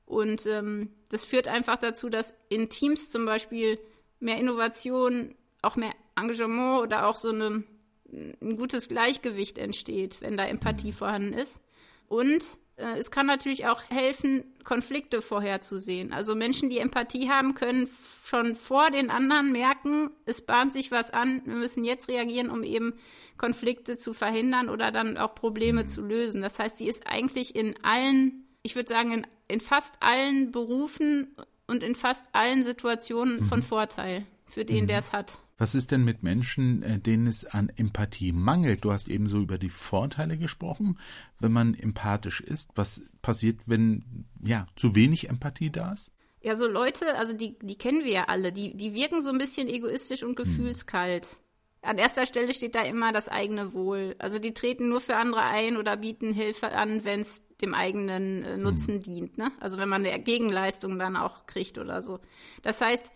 [0.05, 3.79] Und ähm, das führt einfach dazu, dass in Teams zum Beispiel
[4.19, 7.63] mehr Innovation, auch mehr Engagement oder auch so eine,
[8.11, 10.93] ein gutes Gleichgewicht entsteht, wenn da Empathie mhm.
[10.93, 11.61] vorhanden ist.
[12.07, 12.57] Und
[12.97, 16.13] es kann natürlich auch helfen, Konflikte vorherzusehen.
[16.13, 17.89] Also Menschen, die Empathie haben, können
[18.23, 22.63] schon vor den anderen merken, es bahnt sich was an, wir müssen jetzt reagieren, um
[22.63, 22.93] eben
[23.37, 26.41] Konflikte zu verhindern oder dann auch Probleme zu lösen.
[26.41, 31.35] Das heißt, sie ist eigentlich in allen, ich würde sagen, in, in, fast allen Berufen
[31.67, 33.45] und in fast allen Situationen mhm.
[33.45, 34.87] von Vorteil für den, mhm.
[34.87, 35.39] der es hat.
[35.59, 38.85] Was ist denn mit Menschen, äh, denen es an Empathie mangelt?
[38.85, 40.97] Du hast eben so über die Vorteile gesprochen,
[41.39, 42.71] wenn man empathisch ist.
[42.75, 46.11] Was passiert, wenn ja zu wenig Empathie da ist?
[46.41, 49.37] Ja, so Leute, also die, die kennen wir ja alle, die, die wirken so ein
[49.37, 50.45] bisschen egoistisch und hm.
[50.45, 51.25] gefühlskalt.
[51.25, 51.37] Hm.
[51.81, 54.15] An erster Stelle steht da immer das eigene Wohl.
[54.19, 58.43] Also die treten nur für andere ein oder bieten Hilfe an, wenn es dem eigenen
[58.43, 59.01] äh, Nutzen hm.
[59.01, 59.37] dient.
[59.37, 59.51] Ne?
[59.59, 62.21] Also wenn man eine Gegenleistung dann auch kriegt oder so.
[62.61, 63.11] Das heißt,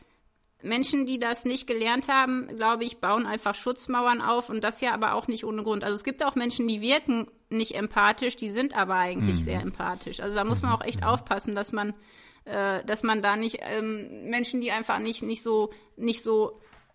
[0.64, 4.94] Menschen, die das nicht gelernt haben, glaube ich, bauen einfach Schutzmauern auf und das ja
[4.94, 5.84] aber auch nicht ohne Grund.
[5.84, 9.44] Also es gibt auch Menschen, die wirken nicht empathisch, die sind aber eigentlich mhm.
[9.44, 10.20] sehr empathisch.
[10.20, 11.08] Also da muss man auch echt mhm.
[11.08, 11.94] aufpassen, dass man,
[12.46, 16.54] äh, dass man da nicht ähm, Menschen, die einfach nicht nicht so nicht so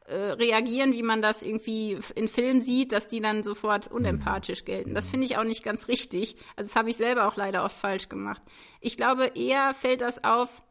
[0.08, 4.94] äh, reagieren, wie man das irgendwie in Filmen sieht, dass die dann sofort unempathisch gelten.
[4.94, 6.36] Das finde ich auch nicht ganz richtig.
[6.56, 8.40] Also das habe ich selber auch leider oft falsch gemacht.
[8.80, 10.62] Ich glaube, eher fällt das auf,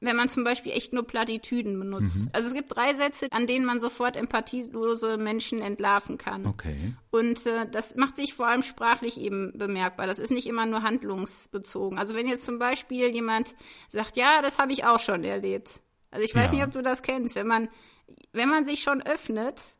[0.00, 2.24] wenn man zum Beispiel echt nur Plattitüden benutzt.
[2.24, 2.30] Mhm.
[2.32, 6.46] Also es gibt drei Sätze, an denen man sofort empathielose Menschen entlarven kann.
[6.46, 6.94] Okay.
[7.10, 10.06] Und äh, das macht sich vor allem sprachlich eben bemerkbar.
[10.06, 11.98] Das ist nicht immer nur handlungsbezogen.
[11.98, 13.54] Also wenn jetzt zum Beispiel jemand
[13.88, 15.80] sagt, ja, das habe ich auch schon erlebt.
[16.10, 16.58] Also ich weiß ja.
[16.58, 17.34] nicht, ob du das kennst.
[17.34, 17.68] Wenn man,
[18.32, 19.74] wenn man sich schon öffnet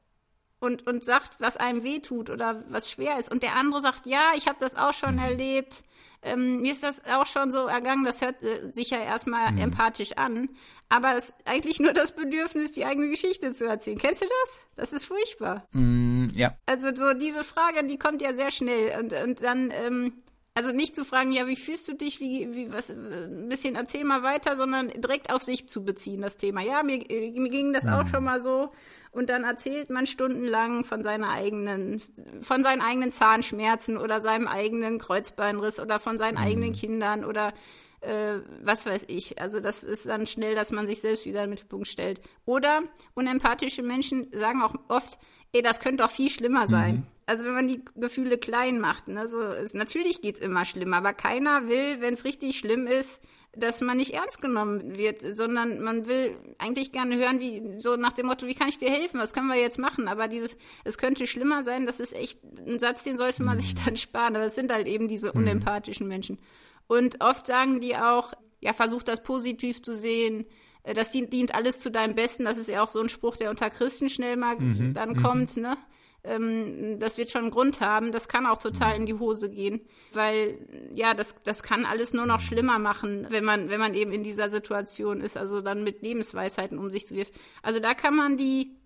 [0.61, 4.33] und, und sagt, was einem wehtut oder was schwer ist und der andere sagt, ja,
[4.37, 5.23] ich habe das auch schon mhm.
[5.23, 5.83] erlebt,
[6.23, 9.59] ähm, mir ist das auch schon so ergangen, das hört äh, sich ja erstmal mhm.
[9.59, 10.49] empathisch an,
[10.89, 13.99] aber es ist eigentlich nur das Bedürfnis, die eigene Geschichte zu erzählen.
[13.99, 14.61] Kennst du das?
[14.75, 15.67] Das ist furchtbar.
[15.73, 16.57] Mm, ja.
[16.67, 20.23] Also so diese Frage, die kommt ja sehr schnell und, und dann, ähm,
[20.59, 24.03] also nicht zu fragen, ja, wie fühlst du dich, wie, wie, was, ein bisschen erzähl
[24.03, 26.63] mal weiter, sondern direkt auf sich zu beziehen, das Thema.
[26.63, 27.93] Ja, mir, mir ging das mhm.
[27.93, 28.73] auch schon mal so.
[29.13, 32.03] Und dann erzählt man stundenlang von seiner eigenen,
[32.41, 36.45] von seinen eigenen Zahnschmerzen oder seinem eigenen Kreuzbeinriss oder von seinen mhm.
[36.45, 37.55] eigenen Kindern oder
[38.01, 39.41] äh, was weiß ich.
[39.41, 42.21] Also das ist dann schnell, dass man sich selbst wieder in den Mittelpunkt stellt.
[42.47, 42.83] Oder
[43.15, 45.21] unempathische Menschen sagen auch oft,
[45.53, 46.97] ey, das könnte doch viel schlimmer sein.
[46.97, 50.97] Mhm also wenn man die Gefühle klein macht, ne, so ist, natürlich geht's immer schlimmer,
[50.97, 53.21] aber keiner will, wenn es richtig schlimm ist,
[53.55, 58.13] dass man nicht ernst genommen wird, sondern man will eigentlich gerne hören, wie so nach
[58.13, 60.09] dem Motto, wie kann ich dir helfen, was können wir jetzt machen?
[60.09, 63.75] Aber dieses, es könnte schlimmer sein, das ist echt ein Satz, den sollte man sich
[63.75, 63.81] mhm.
[63.85, 64.37] dann sparen.
[64.37, 65.41] Aber es sind halt eben diese mhm.
[65.43, 66.39] unempathischen Menschen.
[66.87, 70.47] Und oft sagen die auch, ja, versuch das positiv zu sehen,
[70.83, 72.45] äh, das dient, dient alles zu deinem Besten.
[72.45, 74.95] Das ist ja auch so ein Spruch, der unter Christen schnell mal mhm.
[74.95, 75.23] dann mhm.
[75.23, 75.77] kommt, ne?
[76.25, 78.13] Ähm, das wird schon einen Grund haben.
[78.13, 79.81] Das kann auch total in die Hose gehen,
[80.13, 80.59] weil
[80.95, 84.23] ja, das, das kann alles nur noch schlimmer machen, wenn man, wenn man eben in
[84.23, 87.35] dieser Situation ist, also dann mit Lebensweisheiten um sich zu wirft.
[87.63, 88.79] Also da kann man die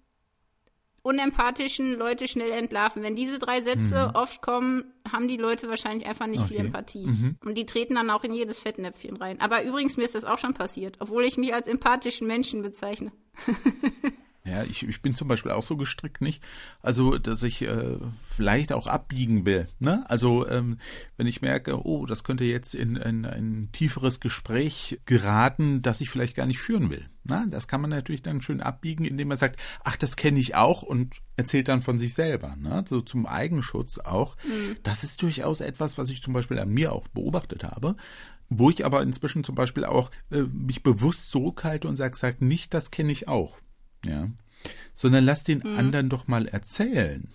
[1.03, 3.03] unempathischen Leute schnell entlarven.
[3.03, 4.14] Wenn diese drei Sätze mhm.
[4.14, 6.55] oft kommen, haben die Leute wahrscheinlich einfach nicht okay.
[6.55, 7.07] viel Empathie.
[7.07, 7.37] Mhm.
[7.45, 9.40] Und die treten dann auch in jedes Fettnäpfchen rein.
[9.40, 13.11] Aber übrigens, mir ist das auch schon passiert, obwohl ich mich als empathischen Menschen bezeichne.
[14.44, 16.42] Ja, ich, ich bin zum Beispiel auch so gestrickt, nicht?
[16.81, 19.68] Also, dass ich äh, vielleicht auch abbiegen will.
[19.78, 20.05] Ne?
[20.09, 20.78] Also, ähm,
[21.16, 26.11] wenn ich merke, oh, das könnte jetzt in, in ein tieferes Gespräch geraten, das ich
[26.11, 27.09] vielleicht gar nicht führen will.
[27.22, 30.57] Na, das kann man natürlich dann schön abbiegen, indem man sagt, ach, das kenne ich
[30.57, 32.57] auch und erzählt dann von sich selber.
[32.57, 32.85] Ne?
[32.88, 34.37] So zum Eigenschutz auch.
[34.44, 34.76] Mhm.
[34.83, 37.96] Das ist durchaus etwas, was ich zum Beispiel an mir auch beobachtet habe
[38.55, 42.74] wo ich aber inzwischen zum Beispiel auch äh, mich bewusst zurückhalte und sage, sag nicht,
[42.74, 43.57] das kenne ich auch
[44.06, 44.28] ja,
[44.94, 45.78] sondern lass den mhm.
[45.78, 47.28] anderen doch mal erzählen,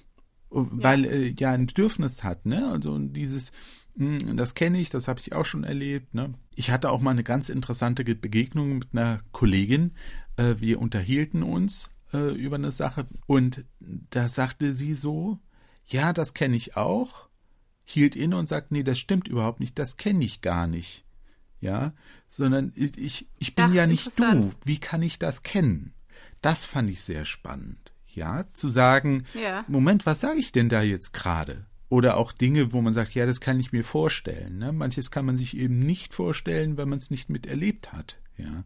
[0.49, 1.11] weil ja.
[1.11, 2.69] Äh, ja ein Bedürfnis hat, ne?
[2.71, 3.51] Also dieses,
[3.95, 6.13] mh, hm, das kenne ich, das habe ich auch schon erlebt.
[6.13, 6.33] Ne?
[6.55, 9.93] Ich hatte auch mal eine ganz interessante Begegnung mit einer Kollegin.
[10.37, 15.39] Äh, wir unterhielten uns äh, über eine Sache und da sagte sie so,
[15.85, 17.27] ja, das kenne ich auch.
[17.85, 21.05] hielt inne und sagt, nee, das stimmt überhaupt nicht, das kenne ich gar nicht.
[21.59, 21.93] Ja,
[22.27, 24.51] sondern ich, ich bin Ach, ja nicht du.
[24.63, 25.93] Wie kann ich das kennen?
[26.41, 27.91] Das fand ich sehr spannend.
[28.07, 29.63] Ja, zu sagen, Ja.
[29.67, 31.65] Moment, was sage ich denn da jetzt gerade?
[31.89, 34.57] Oder auch Dinge, wo man sagt, ja, das kann ich mir vorstellen.
[34.57, 34.73] Ne?
[34.73, 38.17] Manches kann man sich eben nicht vorstellen, wenn man es nicht miterlebt hat.
[38.37, 38.63] Ja,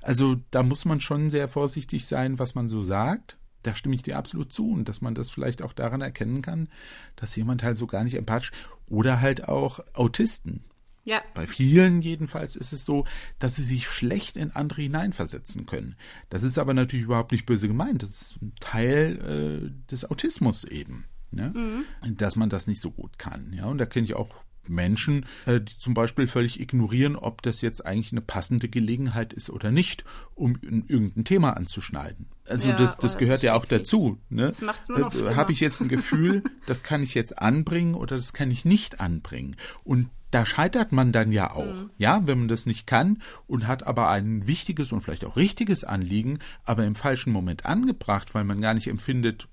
[0.00, 3.38] also da muss man schon sehr vorsichtig sein, was man so sagt.
[3.64, 6.68] Da stimme ich dir absolut zu und dass man das vielleicht auch daran erkennen kann,
[7.16, 8.52] dass jemand halt so gar nicht empathisch
[8.86, 10.62] oder halt auch Autisten.
[11.08, 13.06] Ja, Bei vielen jedenfalls ist es so,
[13.38, 15.96] dass sie sich schlecht in andere hineinversetzen können.
[16.28, 18.02] Das ist aber natürlich überhaupt nicht böse gemeint.
[18.02, 21.84] Das ist ein Teil äh, des Autismus eben, ne?
[22.16, 23.52] dass man das nicht so gut kann.
[23.54, 24.28] Ja, und da kenne ich auch
[24.70, 29.48] Menschen, äh, die zum Beispiel völlig ignorieren, ob das jetzt eigentlich eine passende Gelegenheit ist
[29.48, 32.26] oder nicht, um in- irgendein Thema anzuschneiden.
[32.44, 34.18] Also Ja, das, oh, das das gehört ja auch dazu.
[34.28, 34.48] Ne?
[34.48, 35.36] Das macht's nur noch Äh, schlimmer.
[35.36, 39.00] Habe ich jetzt ein Gefühl, das kann ich jetzt anbringen oder das kann ich nicht
[39.00, 39.56] anbringen.
[39.84, 41.90] Und da scheitert man dann ja auch, Mhm.
[41.96, 45.84] ja, wenn man das nicht kann und hat aber ein wichtiges und vielleicht auch richtiges
[45.84, 49.48] Anliegen, aber im falschen Moment angebracht, weil man gar nicht empfindet,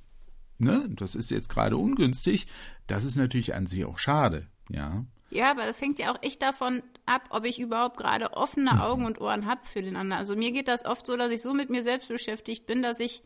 [0.58, 2.48] ne, das ist jetzt gerade ungünstig,
[2.88, 5.06] das ist natürlich an sich auch schade, ja.
[5.32, 8.80] Ja, aber das hängt ja auch echt davon ab, ob ich überhaupt gerade offene Mhm.
[8.80, 10.20] Augen und Ohren habe für den anderen.
[10.20, 13.00] Also mir geht das oft so, dass ich so mit mir selbst beschäftigt bin, dass
[13.00, 13.24] ich,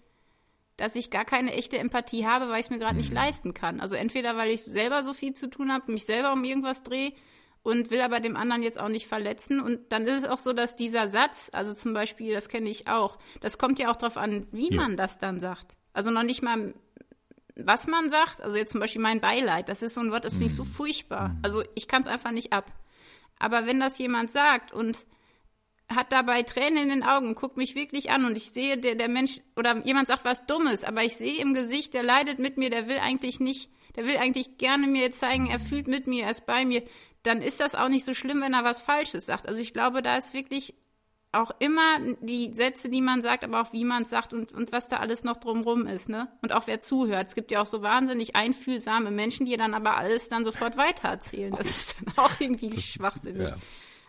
[0.77, 2.99] dass ich gar keine echte Empathie habe, weil ich es mir gerade Mhm.
[2.99, 3.79] nicht leisten kann.
[3.81, 7.13] Also entweder weil ich selber so viel zu tun habe, mich selber um irgendwas drehe
[7.63, 9.59] und will aber dem anderen jetzt auch nicht verletzen.
[9.59, 12.87] Und dann ist es auch so, dass dieser Satz, also zum Beispiel, das kenne ich
[12.87, 14.81] auch, das kommt ja auch darauf an, wie Ja.
[14.81, 15.77] man das dann sagt.
[15.93, 16.73] Also noch nicht mal
[17.61, 20.35] was man sagt, also jetzt zum Beispiel mein Beileid, das ist so ein Wort, das
[20.35, 21.35] finde ich so furchtbar.
[21.41, 22.71] Also ich kann es einfach nicht ab.
[23.37, 25.05] Aber wenn das jemand sagt und
[25.89, 29.09] hat dabei Tränen in den Augen, guckt mich wirklich an und ich sehe, der, der
[29.09, 32.69] Mensch oder jemand sagt was Dummes, aber ich sehe im Gesicht, der leidet mit mir,
[32.69, 36.31] der will eigentlich nicht, der will eigentlich gerne mir zeigen, er fühlt mit mir, er
[36.31, 36.83] ist bei mir,
[37.23, 39.47] dann ist das auch nicht so schlimm, wenn er was Falsches sagt.
[39.47, 40.73] Also ich glaube, da ist wirklich
[41.31, 44.71] auch immer die Sätze, die man sagt, aber auch wie man es sagt und, und
[44.71, 46.27] was da alles noch drumrum ist, ne?
[46.41, 47.27] Und auch wer zuhört.
[47.27, 51.53] Es gibt ja auch so wahnsinnig einfühlsame Menschen, die dann aber alles dann sofort weitererzählen.
[51.55, 53.49] Das ist dann auch irgendwie schwachsinnig.
[53.49, 53.55] ja.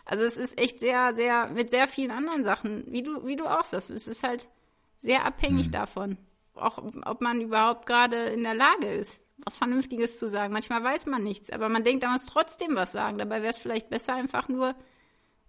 [0.05, 3.45] Also es ist echt sehr, sehr, mit sehr vielen anderen Sachen, wie du, wie du
[3.45, 3.91] auch sagst.
[3.91, 4.49] Es ist halt
[4.97, 6.17] sehr abhängig davon.
[6.53, 10.53] Auch ob man überhaupt gerade in der Lage ist, was Vernünftiges zu sagen.
[10.53, 13.17] Manchmal weiß man nichts, aber man denkt, man muss trotzdem was sagen.
[13.17, 14.75] Dabei wäre es vielleicht besser, einfach nur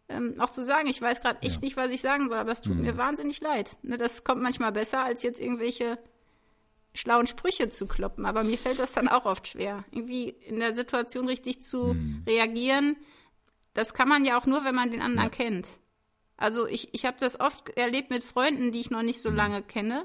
[0.08, 2.60] ähm, auch zu sagen, ich weiß gerade echt nicht, was ich sagen soll, aber es
[2.60, 3.76] tut mir wahnsinnig leid.
[3.82, 5.98] Ne, das kommt manchmal besser, als jetzt irgendwelche
[6.94, 8.26] schlauen Sprüche zu kloppen.
[8.26, 12.96] Aber mir fällt das dann auch oft schwer, irgendwie in der Situation richtig zu reagieren.
[13.74, 15.66] Das kann man ja auch nur, wenn man den anderen kennt.
[16.36, 19.62] Also ich, ich habe das oft erlebt mit Freunden, die ich noch nicht so lange
[19.62, 20.04] kenne,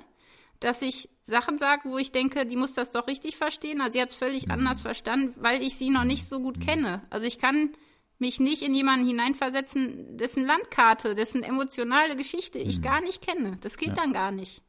[0.59, 3.81] dass ich Sachen sage, wo ich denke, die muss das doch richtig verstehen.
[3.81, 7.03] Also sie hat es völlig anders verstanden, weil ich sie noch nicht so gut kenne.
[7.09, 7.71] Also ich kann
[8.19, 13.55] mich nicht in jemanden hineinversetzen, dessen Landkarte, dessen emotionale Geschichte ich gar nicht kenne.
[13.61, 14.63] Das geht dann gar nicht.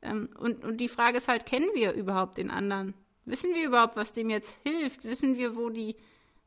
[0.00, 2.94] Ähm, und, und die Frage ist halt, kennen wir überhaupt den anderen?
[3.24, 5.04] Wissen wir überhaupt, was dem jetzt hilft?
[5.04, 5.96] Wissen wir, wo die,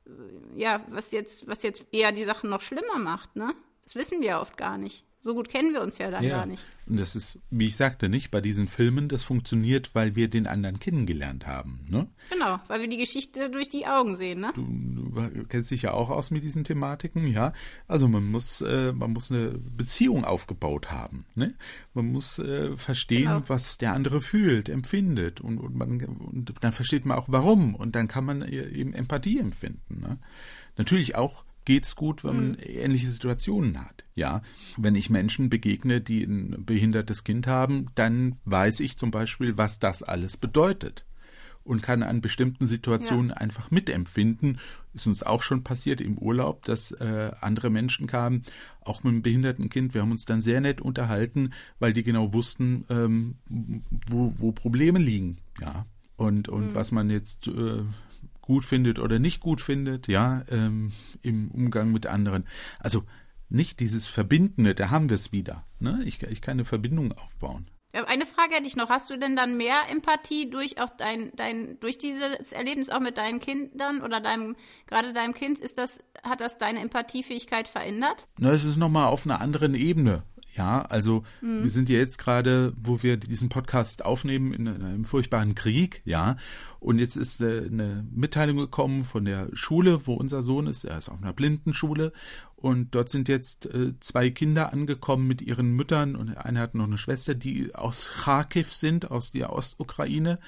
[0.05, 0.11] äh,
[0.55, 3.53] ja, was jetzt, was jetzt eher die Sachen noch schlimmer macht, ne?
[3.83, 5.05] Das wissen wir ja oft gar nicht.
[5.23, 6.65] So gut kennen wir uns ja dann gar nicht.
[6.87, 10.47] Und das ist, wie ich sagte, nicht bei diesen Filmen, das funktioniert, weil wir den
[10.47, 11.79] anderen kennengelernt haben.
[11.89, 12.07] Ne?
[12.31, 14.51] Genau, weil wir die Geschichte durch die Augen sehen, ne?
[14.55, 17.53] Du, du kennst dich ja auch aus mit diesen Thematiken, ja.
[17.87, 21.25] Also man muss, äh, man muss eine Beziehung aufgebaut haben.
[21.35, 21.53] Ne?
[21.93, 23.43] Man muss äh, verstehen, Genau.
[23.45, 27.95] was der andere fühlt, empfindet und, und, man, und dann versteht man auch warum und
[27.95, 29.99] dann kann man e- eben Empathie empfinden.
[30.01, 30.17] Ne?
[30.77, 34.03] Natürlich auch geht's gut, wenn man ähnliche Situationen hat.
[34.15, 34.41] Ja,
[34.77, 39.79] wenn ich Menschen begegne, die ein behindertes Kind haben, dann weiß ich zum Beispiel, was
[39.79, 41.05] das alles bedeutet
[41.63, 44.59] und kann an bestimmten Situationen einfach mitempfinden.
[44.93, 48.41] Ist uns auch schon passiert im Urlaub, dass äh, andere Menschen kamen,
[48.81, 49.93] auch mit einem behinderten Kind.
[49.93, 53.35] Wir haben uns dann sehr nett unterhalten, weil die genau wussten, ähm,
[54.09, 55.37] wo, wo Probleme liegen.
[55.59, 55.85] Ja,
[56.17, 57.83] und, und was man jetzt äh,
[58.41, 62.45] gut findet oder nicht gut findet, ja, ähm, im Umgang mit anderen.
[62.79, 63.03] Also
[63.49, 65.65] nicht dieses Verbindende, da haben wir es wieder.
[65.79, 66.01] Ne?
[66.05, 67.69] Ich, ich kann eine Verbindung aufbauen.
[67.93, 68.89] Ja, Eine Frage hätte ich noch.
[68.89, 73.17] Hast du denn dann mehr Empathie durch auch dein, dein, durch dieses Erlebnis auch mit
[73.17, 74.55] deinen Kindern oder deinem,
[74.87, 78.27] gerade deinem Kind, ist das, hat das deine Empathiefähigkeit verändert?
[78.37, 80.23] Na, es ist nochmal auf einer anderen Ebene.
[80.53, 85.55] Ja, also wir sind ja jetzt gerade, wo wir diesen Podcast aufnehmen, in einem furchtbaren
[85.55, 86.35] Krieg, ja.
[86.79, 90.83] Und jetzt ist äh, eine Mitteilung gekommen von der Schule, wo unser Sohn ist.
[90.83, 92.11] Er ist auf einer Blindenschule.
[92.55, 96.15] Und dort sind jetzt äh, zwei Kinder angekommen mit ihren Müttern.
[96.15, 100.39] Und einer hat noch eine Schwester, die aus Kharkiv sind, aus der Ostukraine.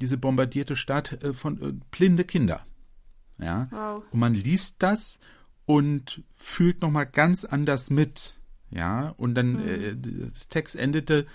[0.00, 2.64] Diese bombardierte Stadt äh, von äh, blinde Kinder.
[3.38, 3.68] Ja.
[3.70, 4.02] Wow.
[4.10, 5.18] Und man liest das
[5.66, 8.40] und fühlt nochmal ganz anders mit.
[8.70, 9.14] Ja.
[9.16, 11.26] Und dann äh, der Text endete,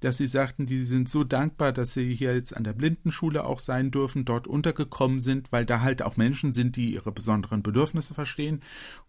[0.00, 3.60] dass sie sagten, die sind so dankbar, dass sie hier jetzt an der Blindenschule auch
[3.60, 8.14] sein dürfen, dort untergekommen sind, weil da halt auch Menschen sind, die ihre besonderen Bedürfnisse
[8.14, 8.60] verstehen.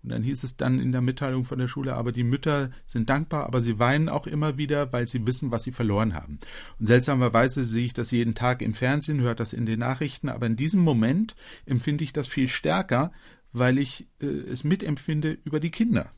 [0.02, 3.10] Und dann hieß es dann in der Mitteilung von der Schule, aber die Mütter sind
[3.10, 6.40] dankbar, aber sie weinen auch immer wieder, weil sie wissen, was sie verloren haben.
[6.80, 10.46] Und seltsamerweise sehe ich das jeden Tag im Fernsehen, höre das in den Nachrichten, aber
[10.46, 13.12] in diesem Moment empfinde ich das viel stärker,
[13.52, 16.12] weil ich äh, es mitempfinde über die Kinder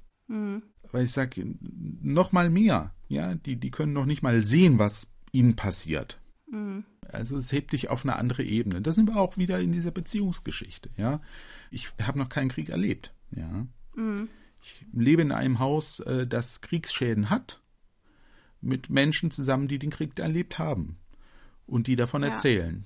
[0.91, 1.45] weil ich sage,
[2.02, 6.19] noch mal mehr, ja, die, die können noch nicht mal sehen, was ihnen passiert.
[7.12, 8.82] Also es hebt dich auf eine andere Ebene.
[8.82, 11.21] Da sind wir auch wieder in dieser Beziehungsgeschichte, ja.
[11.71, 13.67] Ich habe noch keinen Krieg erlebt, ja.
[14.62, 17.62] Ich lebe in einem Haus, äh, das Kriegsschäden hat,
[18.62, 20.97] mit Menschen zusammen, die den Krieg erlebt haben
[21.65, 22.30] und die davon Ja.
[22.30, 22.86] erzählen.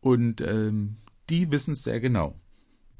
[0.00, 0.96] Und ähm,
[1.30, 2.38] die wissen es sehr genau.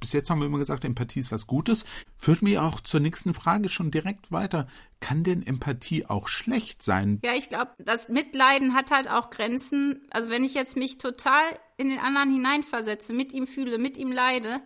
[0.01, 1.85] Bis jetzt haben wir immer gesagt, Empathie ist was Gutes.
[2.15, 4.67] Führt mir auch zur nächsten Frage schon direkt weiter.
[5.01, 7.21] Kann denn Empathie auch schlecht sein?
[7.25, 10.07] Ja, ich glaube, das Mitleiden hat halt auch Grenzen.
[10.11, 11.45] Also wenn ich jetzt mich total
[11.77, 14.61] in den anderen hineinversetze, mit ihm fühle, mit ihm leide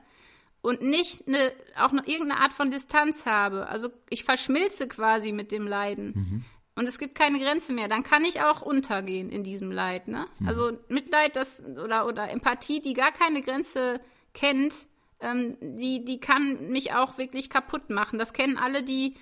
[0.62, 5.53] und nicht eine, auch noch irgendeine Art von Distanz habe, also ich verschmilze quasi mit
[5.53, 6.45] dem Leiden.
[6.77, 10.09] Und es gibt keine Grenze mehr, dann kann ich auch untergehen in diesem Leid.
[10.09, 10.27] Ne?
[10.47, 14.01] Also Mitleid das, oder, oder Empathie, die gar keine Grenze
[14.33, 14.75] kennt,
[15.21, 18.19] ähm, die, die kann mich auch wirklich kaputt machen.
[18.19, 19.15] Das kennen alle, die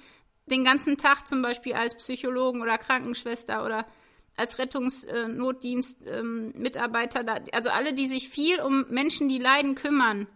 [0.47, 3.87] den ganzen Tag zum Beispiel als Psychologen oder Krankenschwester oder
[4.37, 10.29] als Rettungsnotdienst-Mitarbeiter, da, also alle, die sich viel um Menschen, die leiden, kümmern,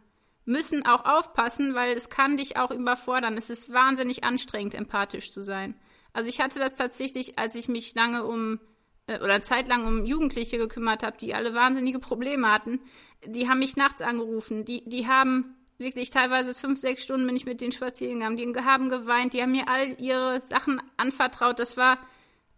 [0.44, 3.36] müssen auch aufpassen, weil es kann dich auch überfordern.
[3.36, 5.76] Es ist wahnsinnig anstrengend, empathisch zu sein.
[6.12, 8.58] Also ich hatte das tatsächlich, als ich mich lange um
[9.06, 12.80] äh, oder eine Zeit lang um Jugendliche gekümmert habe, die alle wahnsinnige Probleme hatten.
[13.24, 14.64] Die haben mich nachts angerufen.
[14.64, 18.36] Die, die haben wirklich teilweise fünf, sechs Stunden bin ich mit denen spazieren gegangen.
[18.36, 19.32] Die haben geweint.
[19.32, 21.58] Die haben mir all ihre Sachen anvertraut.
[21.58, 21.98] Das war,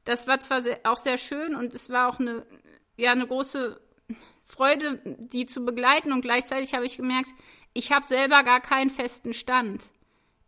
[0.04, 2.46] das war zwar sehr, auch sehr schön und es war auch eine,
[2.96, 3.80] ja, eine große
[4.44, 6.12] Freude, die zu begleiten.
[6.12, 7.30] Und gleichzeitig habe ich gemerkt,
[7.72, 9.90] ich habe selber gar keinen festen Stand.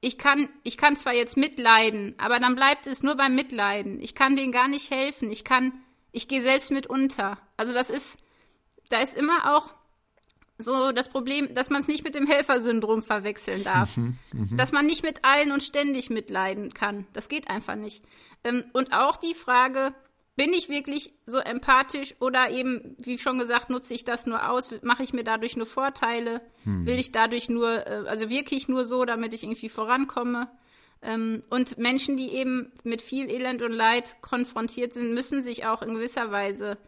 [0.01, 4.01] Ich kann, ich kann zwar jetzt mitleiden, aber dann bleibt es nur beim Mitleiden.
[4.01, 5.31] Ich kann denen gar nicht helfen.
[5.31, 5.73] Ich kann,
[6.17, 7.39] ich gehe selbst mit unter.
[7.59, 8.19] Also das ist,
[8.89, 9.75] da ist immer auch
[10.59, 13.95] so das Problem, dass man es nicht mit dem Helfersyndrom verwechseln darf.
[14.57, 17.07] Dass man nicht mit allen und ständig mitleiden kann.
[17.13, 18.03] Das geht einfach nicht.
[18.45, 19.95] Ähm, und auch die Frage,
[20.37, 24.71] bin ich wirklich so empathisch oder eben, wie schon gesagt, nutze ich das nur aus?
[24.83, 26.41] Mache ich mir dadurch nur Vorteile?
[26.87, 30.49] Will ich dadurch nur, äh, also wirklich nur so, damit ich irgendwie vorankomme?
[31.03, 35.83] Ähm, und Menschen, die eben mit viel Elend und Leid konfrontiert sind, müssen sich auch
[35.83, 36.79] in gewisser Weise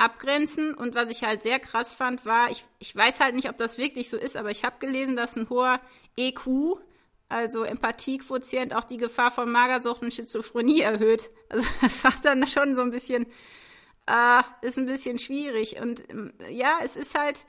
[0.00, 0.74] abgrenzen.
[0.74, 3.78] Und was ich halt sehr krass fand, war, ich, ich weiß halt nicht, ob das
[3.78, 5.80] wirklich so ist, aber ich habe gelesen, dass ein hoher
[6.16, 6.78] EQ,
[7.28, 11.30] also Empathiequotient, auch die Gefahr von Magersucht und Schizophrenie erhöht.
[11.48, 13.26] Also das war dann schon so ein bisschen,
[14.06, 15.80] äh, ist ein bisschen schwierig.
[15.80, 17.44] Und ähm, ja, es ist halt,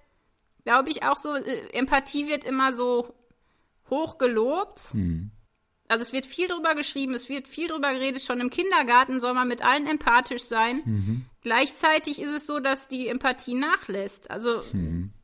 [0.65, 3.15] glaube ich, auch so, äh, Empathie wird immer so
[3.89, 4.93] hoch gelobt.
[5.91, 8.21] Also es wird viel drüber geschrieben, es wird viel drüber geredet.
[8.21, 10.82] Schon im Kindergarten soll man mit allen empathisch sein.
[11.41, 14.32] Gleichzeitig ist es so, dass die Empathie nachlässt.
[14.32, 14.62] Also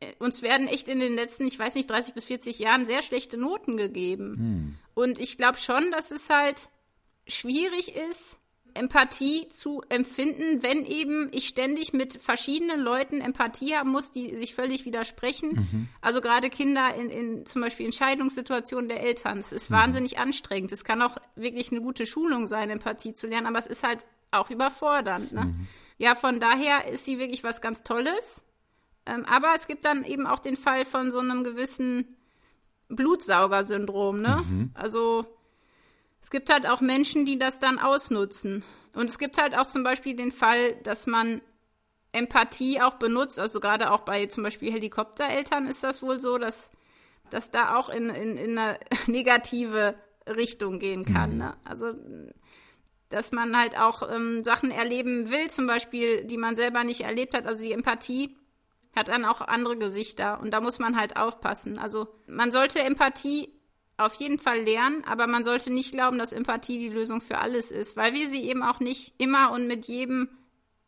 [0.00, 3.02] äh, uns werden echt in den letzten, ich weiß nicht, 30 bis 40 Jahren sehr
[3.02, 4.78] schlechte Noten gegeben.
[4.94, 6.68] Und ich glaube schon, dass es halt
[7.26, 8.38] schwierig ist,
[8.78, 14.54] Empathie zu empfinden, wenn eben ich ständig mit verschiedenen Leuten Empathie haben muss, die sich
[14.54, 15.88] völlig widersprechen.
[16.00, 19.38] Also gerade Kinder in, in zum Beispiel Entscheidungssituationen der Eltern.
[19.38, 20.72] Es ist wahnsinnig anstrengend.
[20.72, 24.04] Es kann auch wirklich eine gute Schulung sein, Empathie zu lernen, aber es ist halt
[24.30, 25.32] auch überfordernd.
[25.32, 25.54] Ne?
[25.98, 28.42] Ja, von daher ist sie wirklich was ganz Tolles.
[29.06, 32.16] Ähm, aber es gibt dann eben auch den Fall von so einem gewissen
[32.88, 34.20] Blutsaugersyndrom.
[34.20, 34.44] Ne?
[34.74, 35.26] Also
[36.20, 38.64] es gibt halt auch Menschen, die das dann ausnutzen.
[38.94, 41.40] Und es gibt halt auch zum Beispiel den Fall, dass man
[42.12, 46.70] Empathie auch benutzt, also gerade auch bei zum Beispiel Helikoptereltern ist das wohl so, dass,
[47.30, 49.94] dass da auch in, in, in eine negative
[50.26, 51.36] Richtung gehen kann.
[51.36, 51.56] Ne?
[51.64, 51.94] Also
[53.08, 57.34] dass man halt auch ähm, Sachen erleben will, zum Beispiel, die man selber nicht erlebt
[57.34, 57.46] hat.
[57.46, 58.36] Also die Empathie
[58.94, 61.78] hat dann auch andere Gesichter und da muss man halt aufpassen.
[61.78, 63.48] Also man sollte Empathie
[63.98, 67.70] auf jeden Fall lernen, aber man sollte nicht glauben, dass Empathie die Lösung für alles
[67.70, 70.28] ist, weil wir sie eben auch nicht immer und mit jedem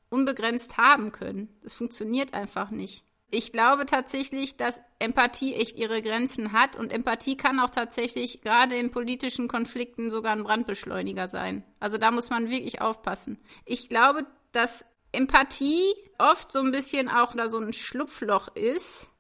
[0.09, 1.49] unbegrenzt haben können.
[1.63, 3.05] Das funktioniert einfach nicht.
[3.33, 8.77] Ich glaube tatsächlich, dass Empathie echt ihre Grenzen hat und Empathie kann auch tatsächlich gerade
[8.77, 11.65] in politischen Konflikten sogar ein Brandbeschleuniger sein.
[11.79, 13.39] Also da muss man wirklich aufpassen.
[13.65, 19.11] Ich glaube, dass Empathie oft so ein bisschen auch da so ein Schlupfloch ist,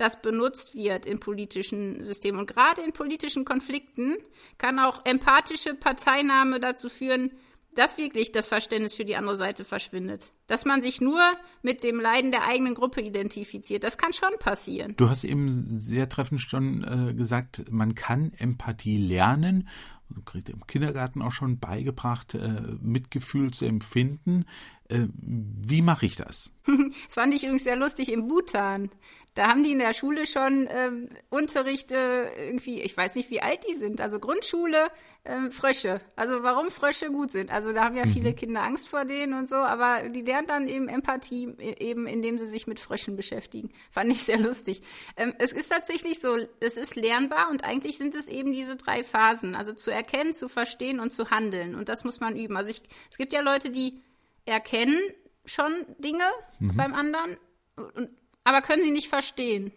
[0.00, 2.40] das benutzt wird in politischen Systemen.
[2.40, 4.16] Und gerade in politischen Konflikten
[4.58, 7.32] kann auch empathische Parteinahme dazu führen,
[7.74, 10.30] dass wirklich das Verständnis für die andere Seite verschwindet.
[10.50, 11.20] Dass man sich nur
[11.62, 13.84] mit dem Leiden der eigenen Gruppe identifiziert.
[13.84, 14.94] Das kann schon passieren.
[14.96, 15.48] Du hast eben
[15.78, 19.68] sehr treffend schon äh, gesagt, man kann Empathie lernen.
[20.08, 24.44] Du kriegst im Kindergarten auch schon beigebracht, äh, Mitgefühl zu empfinden.
[24.88, 26.52] Äh, wie mache ich das?
[26.66, 28.90] das fand ich übrigens sehr lustig im Bhutan.
[29.34, 33.40] Da haben die in der Schule schon ähm, Unterricht äh, irgendwie, ich weiß nicht, wie
[33.40, 34.88] alt die sind, also Grundschule,
[35.24, 36.00] ähm, Frösche.
[36.16, 37.52] Also warum Frösche gut sind.
[37.52, 38.12] Also da haben ja mhm.
[38.12, 42.06] viele Kinder Angst vor denen und so, aber die lernen dann eben Empathie, e, eben
[42.06, 43.70] indem sie sich mit Fröschen beschäftigen.
[43.90, 44.82] Fand ich sehr lustig.
[45.16, 49.04] Ähm, es ist tatsächlich so, es ist lernbar und eigentlich sind es eben diese drei
[49.04, 49.54] Phasen.
[49.54, 51.74] Also zu erkennen, zu verstehen und zu handeln.
[51.74, 52.56] Und das muss man üben.
[52.56, 54.00] Also ich, es gibt ja Leute, die
[54.44, 54.98] erkennen
[55.44, 56.24] schon Dinge
[56.58, 56.76] mhm.
[56.76, 57.36] beim anderen
[57.76, 58.10] und
[58.44, 59.72] aber können sie nicht verstehen.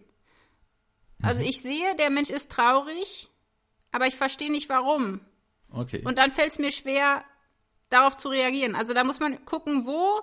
[1.22, 1.49] Also mhm.
[1.49, 3.30] ich sehe, der Mensch ist traurig,
[3.91, 5.22] aber ich verstehe nicht warum.
[5.70, 6.01] Okay.
[6.03, 7.24] Und dann fällt es mir schwer,
[7.89, 8.76] darauf zu reagieren.
[8.76, 10.22] Also da muss man gucken, wo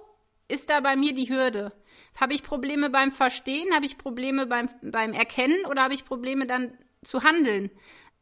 [0.50, 1.72] ist da bei mir die Hürde?
[2.20, 3.74] Habe ich Probleme beim Verstehen?
[3.74, 6.72] Habe ich Probleme beim, beim Erkennen oder habe ich Probleme dann
[7.02, 7.70] zu handeln?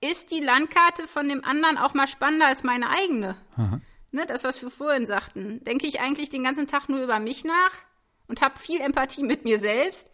[0.00, 3.36] Ist die Landkarte von dem anderen auch mal spannender als meine eigene?
[4.10, 5.62] Ne, das, was wir vorhin sagten.
[5.64, 7.88] Denke ich eigentlich den ganzen Tag nur über mich nach?
[8.28, 10.10] und habe viel Empathie mit mir selbst?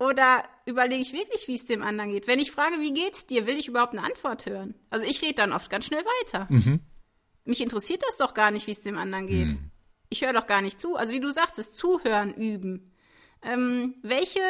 [0.00, 2.26] Oder überlege ich wirklich, wie es dem anderen geht?
[2.26, 4.74] Wenn ich frage, wie geht's dir, will ich überhaupt eine Antwort hören?
[4.90, 6.46] Also ich rede dann oft ganz schnell weiter.
[6.50, 6.80] Mhm.
[7.44, 9.48] Mich interessiert das doch gar nicht, wie es dem anderen geht.
[9.48, 9.70] Mhm.
[10.08, 10.96] Ich höre doch gar nicht zu.
[10.96, 12.92] Also wie du sagtest, zuhören üben.
[13.42, 14.40] Ähm, welche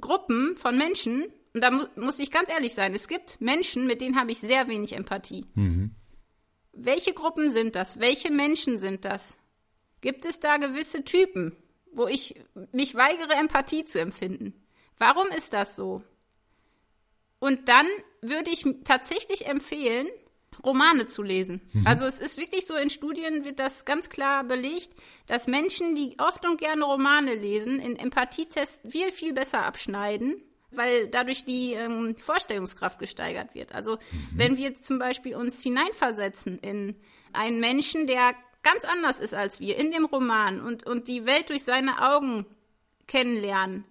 [0.00, 4.00] Gruppen von Menschen, und da mu muss ich ganz ehrlich sein, es gibt Menschen, mit
[4.00, 5.46] denen habe ich sehr wenig Empathie.
[5.54, 5.94] Mhm.
[6.72, 7.98] Welche Gruppen sind das?
[7.98, 9.38] Welche Menschen sind das?
[10.02, 11.56] Gibt es da gewisse Typen?
[11.96, 12.34] wo ich
[12.72, 14.54] mich weigere, Empathie zu empfinden.
[14.98, 16.02] Warum ist das so?
[17.38, 17.86] Und dann
[18.20, 20.06] würde ich tatsächlich empfehlen,
[20.64, 21.60] Romane zu lesen.
[21.72, 21.86] Mhm.
[21.86, 24.90] Also es ist wirklich so, in Studien wird das ganz klar belegt,
[25.26, 31.08] dass Menschen, die oft und gerne Romane lesen, in Empathietests viel, viel besser abschneiden, weil
[31.08, 33.74] dadurch die ähm, Vorstellungskraft gesteigert wird.
[33.74, 34.28] Also mhm.
[34.34, 36.96] wenn wir jetzt zum Beispiel uns hineinversetzen in
[37.32, 41.50] einen Menschen, der ganz anders ist als wir in dem Roman und, und die Welt
[41.50, 42.46] durch seine Augen
[43.06, 43.84] kennenlernen,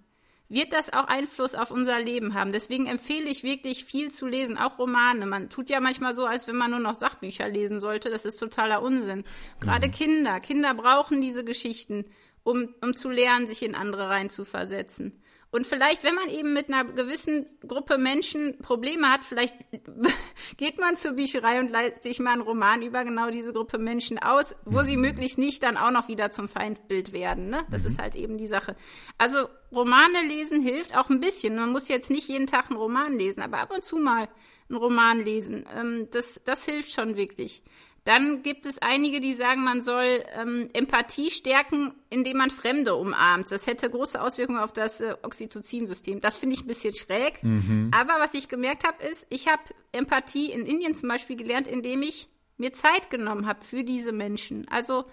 [0.48, 2.52] wird das auch Einfluss auf unser Leben haben.
[2.52, 5.26] Deswegen empfehle ich wirklich viel zu lesen, auch Romane.
[5.26, 8.10] Man tut ja manchmal so, als wenn man nur noch Sachbücher lesen sollte.
[8.10, 9.24] Das ist totaler Unsinn.
[9.60, 9.92] Gerade mhm.
[9.92, 10.40] Kinder.
[10.40, 12.06] Kinder brauchen diese Geschichten,
[12.44, 15.20] um, um zu lernen, sich in andere reinzuversetzen.
[15.52, 19.56] Und vielleicht, wenn man eben mit einer gewissen Gruppe Menschen Probleme hat, vielleicht
[20.58, 24.20] geht man zur Bücherei und leitet sich mal einen Roman über genau diese Gruppe Menschen
[24.20, 25.04] aus, wo sie mhm.
[25.04, 27.50] möglichst nicht dann auch noch wieder zum Feindbild werden.
[27.50, 27.64] Ne?
[27.72, 27.88] Das mhm.
[27.88, 28.76] ist halt eben die Sache.
[29.18, 31.56] Also Romane lesen hilft auch ein bisschen.
[31.56, 34.28] Man muss jetzt nicht jeden Tag einen Roman lesen, aber ab und zu mal
[34.70, 35.66] einen Roman lesen.
[35.76, 37.64] Ähm, das, das hilft schon wirklich.
[38.06, 43.52] Dann gibt es einige, die sagen, man soll ähm, Empathie stärken, indem man Fremde umarmt.
[43.52, 46.22] Das hätte große Auswirkungen auf das äh, Oxytocin-System.
[46.22, 47.44] Das finde ich ein bisschen schräg.
[47.44, 47.90] Mhm.
[47.92, 52.04] Aber was ich gemerkt habe, ist, ich habe Empathie in Indien zum Beispiel gelernt, indem
[52.04, 52.28] ich
[52.58, 54.68] mir Zeit genommen habe für diese Menschen.
[54.70, 55.04] Also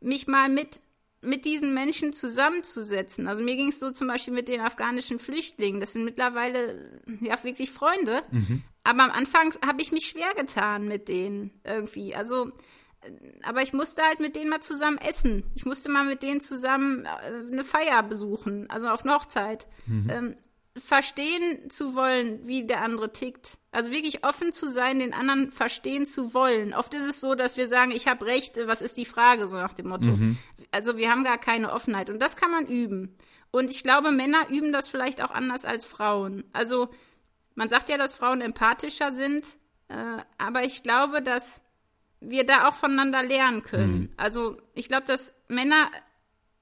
[0.00, 0.80] mich mal mit
[1.22, 3.28] mit diesen Menschen zusammenzusetzen.
[3.28, 5.80] Also mir ging es so zum Beispiel mit den afghanischen Flüchtlingen.
[5.80, 8.22] Das sind mittlerweile ja wirklich Freunde.
[8.30, 8.62] Mhm.
[8.84, 12.14] Aber am Anfang habe ich mich schwer getan mit denen irgendwie.
[12.14, 12.48] Also,
[13.02, 13.12] äh,
[13.42, 15.44] aber ich musste halt mit denen mal zusammen essen.
[15.54, 19.68] Ich musste mal mit denen zusammen äh, eine Feier besuchen, also auf eine Hochzeit.
[19.86, 20.10] Mhm.
[20.10, 20.36] Ähm,
[20.76, 23.58] verstehen zu wollen, wie der andere tickt.
[23.72, 26.72] Also wirklich offen zu sein, den anderen verstehen zu wollen.
[26.74, 29.56] Oft ist es so, dass wir sagen, ich habe Recht, was ist die Frage, so
[29.56, 30.06] nach dem Motto.
[30.06, 30.38] Mhm.
[30.72, 33.16] Also wir haben gar keine Offenheit und das kann man üben.
[33.50, 36.44] Und ich glaube, Männer üben das vielleicht auch anders als Frauen.
[36.52, 36.88] Also
[37.54, 39.58] man sagt ja, dass Frauen empathischer sind,
[39.88, 41.60] äh, aber ich glaube, dass
[42.20, 43.98] wir da auch voneinander lernen können.
[43.98, 44.12] Mhm.
[44.16, 45.90] Also ich glaube, dass Männer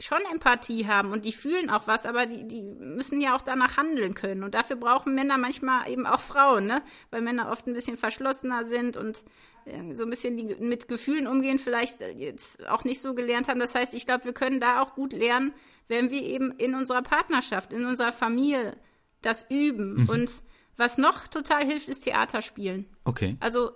[0.01, 3.77] schon Empathie haben und die fühlen auch was, aber die, die müssen ja auch danach
[3.77, 4.43] handeln können.
[4.43, 6.83] Und dafür brauchen Männer manchmal eben auch Frauen, ne?
[7.11, 9.23] Weil Männer oft ein bisschen verschlossener sind und
[9.67, 13.49] äh, so ein bisschen die, mit Gefühlen umgehen, vielleicht äh, jetzt auch nicht so gelernt
[13.49, 13.61] haben.
[13.61, 15.53] Das heißt, ich glaube, wir können da auch gut lernen,
[15.89, 18.77] wenn wir eben in unserer Partnerschaft, in unserer Familie
[19.23, 20.03] das üben.
[20.03, 20.09] Mhm.
[20.09, 20.43] Und
[20.77, 22.87] was noch total hilft, ist Theaterspielen.
[23.05, 23.37] Okay.
[23.41, 23.73] Also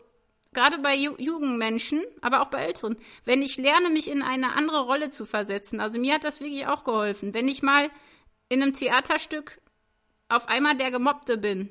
[0.54, 4.80] gerade bei Ju Jugendmenschen, aber auch bei Älteren, wenn ich lerne, mich in eine andere
[4.80, 7.90] Rolle zu versetzen, also mir hat das wirklich auch geholfen, wenn ich mal
[8.48, 9.60] in einem Theaterstück
[10.28, 11.68] auf einmal der Gemobbte bin,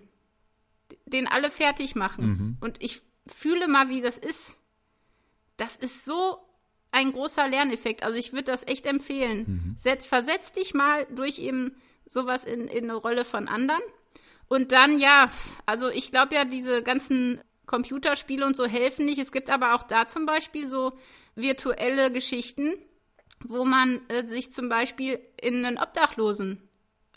[1.06, 2.58] den alle fertig machen mhm.
[2.62, 4.60] und ich fühle mal, wie das ist,
[5.58, 6.38] das ist so
[6.92, 8.04] ein großer Lerneffekt.
[8.04, 9.46] Also ich würde das echt empfehlen.
[9.48, 9.76] Mhm.
[9.78, 11.76] Setz, versetz dich mal durch eben
[12.06, 13.82] sowas in, in eine Rolle von anderen
[14.48, 15.30] Und dann, ja,
[15.66, 19.20] also ich glaube ja, diese ganzen Computerspiele und so helfen nicht.
[19.20, 20.92] Es gibt aber auch da zum Beispiel so
[21.36, 22.74] virtuelle Geschichten,
[23.44, 26.62] wo man äh, sich zum Beispiel in einen Obdachlosen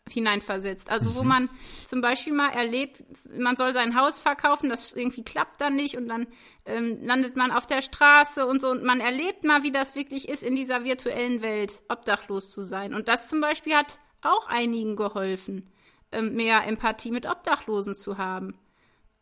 [0.08, 0.90] hineinversetzt.
[0.90, 1.14] Also mhm.
[1.16, 1.50] wo man
[1.84, 3.02] zum Beispiel mal erlebt,
[3.36, 6.26] man soll sein Haus verkaufen, das irgendwie klappt dann nicht und dann
[6.64, 10.28] ähm, landet man auf der Straße und so und man erlebt mal, wie das wirklich
[10.28, 12.94] ist, in dieser virtuellen Welt obdachlos zu sein.
[12.94, 15.72] Und das zum Beispiel hat auch einigen geholfen,
[16.12, 18.56] ähm, mehr Empathie mit Obdachlosen zu haben.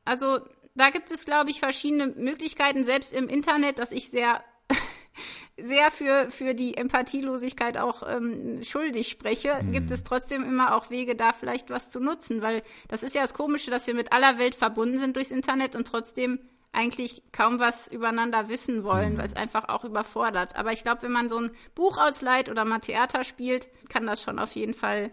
[0.05, 0.41] Also
[0.75, 4.43] da gibt es, glaube ich, verschiedene Möglichkeiten, selbst im Internet, dass ich sehr
[5.57, 9.73] sehr für, für die Empathielosigkeit auch ähm, schuldig spreche, mhm.
[9.73, 13.23] gibt es trotzdem immer auch Wege, da vielleicht was zu nutzen, weil das ist ja
[13.23, 16.41] das Komische, dass wir mit aller Welt verbunden sind durchs Internet und trotzdem
[16.73, 19.19] eigentlich kaum was übereinander wissen wollen, mhm.
[19.19, 20.57] weil es einfach auch überfordert.
[20.57, 24.23] Aber ich glaube, wenn man so ein Buch ausleiht oder mal Theater spielt, kann das
[24.23, 25.13] schon auf jeden Fall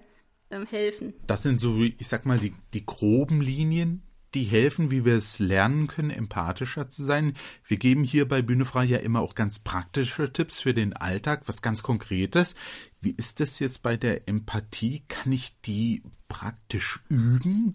[0.49, 1.13] ähm, helfen.
[1.27, 4.01] Das sind so, ich sag mal, die, die groben Linien,
[4.33, 7.33] die helfen, wie wir es lernen können, empathischer zu sein.
[7.65, 11.43] Wir geben hier bei Bühne frei ja immer auch ganz praktische Tipps für den Alltag,
[11.47, 12.55] was ganz Konkretes.
[13.01, 15.03] Wie ist das jetzt bei der Empathie?
[15.07, 17.73] Kann ich die praktisch üben?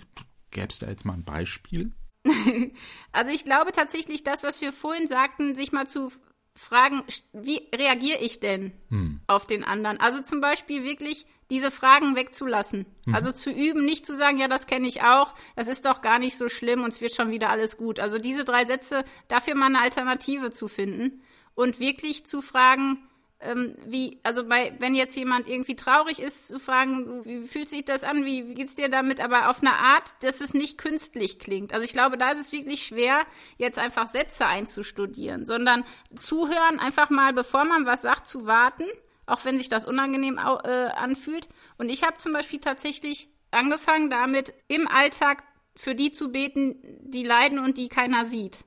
[0.50, 1.92] Gäbe es da jetzt mal ein Beispiel?
[3.12, 6.10] also ich glaube tatsächlich, das, was wir vorhin sagten, sich mal zu
[6.56, 9.20] fragen, wie reagiere ich denn hm.
[9.26, 10.00] auf den anderen?
[10.00, 12.86] Also zum Beispiel wirklich diese Fragen wegzulassen.
[13.06, 13.14] Mhm.
[13.14, 16.18] Also zu üben, nicht zu sagen, ja, das kenne ich auch, das ist doch gar
[16.18, 18.00] nicht so schlimm und es wird schon wieder alles gut.
[18.00, 21.22] Also diese drei Sätze, dafür mal eine Alternative zu finden
[21.54, 23.06] und wirklich zu fragen,
[23.46, 27.84] ähm, wie, also bei, wenn jetzt jemand irgendwie traurig ist, zu fragen, wie fühlt sich
[27.84, 31.38] das an, wie, wie geht's dir damit, aber auf eine Art, dass es nicht künstlich
[31.38, 31.72] klingt.
[31.72, 33.24] Also ich glaube, da ist es wirklich schwer,
[33.56, 35.84] jetzt einfach Sätze einzustudieren, sondern
[36.18, 38.84] zuhören, einfach mal, bevor man was sagt, zu warten,
[39.26, 41.48] auch wenn sich das unangenehm äh, anfühlt.
[41.78, 45.42] Und ich habe zum Beispiel tatsächlich angefangen damit, im Alltag
[45.76, 48.64] für die zu beten, die leiden und die keiner sieht.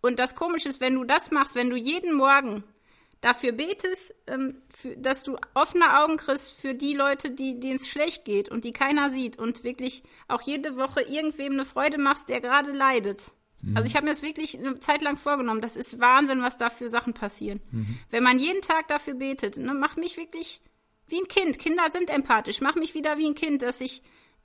[0.00, 2.64] Und das Komische ist, wenn du das machst, wenn du jeden Morgen
[3.22, 7.88] dafür betest, ähm, für, dass du offene Augen kriegst für die Leute, die denen es
[7.88, 12.28] schlecht geht und die keiner sieht und wirklich auch jede Woche irgendwem eine Freude machst,
[12.28, 13.32] der gerade leidet.
[13.62, 13.76] Mhm.
[13.76, 15.60] Also ich habe mir das wirklich eine Zeit lang vorgenommen.
[15.60, 17.60] Das ist Wahnsinn, was da für Sachen passieren.
[17.70, 17.98] Mhm.
[18.10, 20.60] Wenn man jeden Tag dafür betet, ne, macht mich wirklich
[21.06, 21.58] wie ein Kind.
[21.60, 22.60] Kinder sind empathisch.
[22.60, 24.02] Mach mich wieder wie ein Kind, dass ich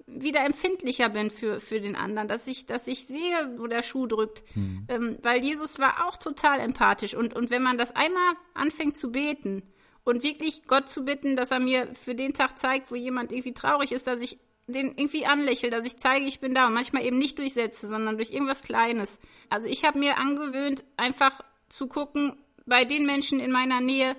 [0.07, 4.07] wieder empfindlicher bin für, für den anderen, dass ich, dass ich sehe, wo der Schuh
[4.07, 4.43] drückt.
[4.53, 4.85] Hm.
[4.87, 7.13] Ähm, weil Jesus war auch total empathisch.
[7.13, 9.63] Und, und wenn man das einmal anfängt zu beten
[10.05, 13.53] und wirklich Gott zu bitten, dass er mir für den Tag zeigt, wo jemand irgendwie
[13.53, 17.05] traurig ist, dass ich den irgendwie anlächle, dass ich zeige, ich bin da und manchmal
[17.05, 19.19] eben nicht durchsetze, sondern durch irgendwas Kleines.
[19.49, 24.15] Also ich habe mir angewöhnt, einfach zu gucken, bei den Menschen in meiner Nähe,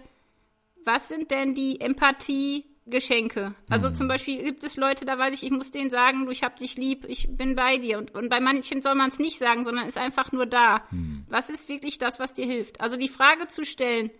[0.84, 3.55] was sind denn die Empathie, Geschenke.
[3.68, 3.95] Also mhm.
[3.95, 6.57] zum Beispiel gibt es Leute, da weiß ich, ich muss denen sagen, du, ich hab
[6.57, 7.99] dich lieb, ich bin bei dir.
[7.99, 10.82] Und, und bei manchen soll man es nicht sagen, sondern ist einfach nur da.
[10.91, 11.24] Mhm.
[11.28, 12.80] Was ist wirklich das, was dir hilft?
[12.80, 14.11] Also die Frage zu stellen,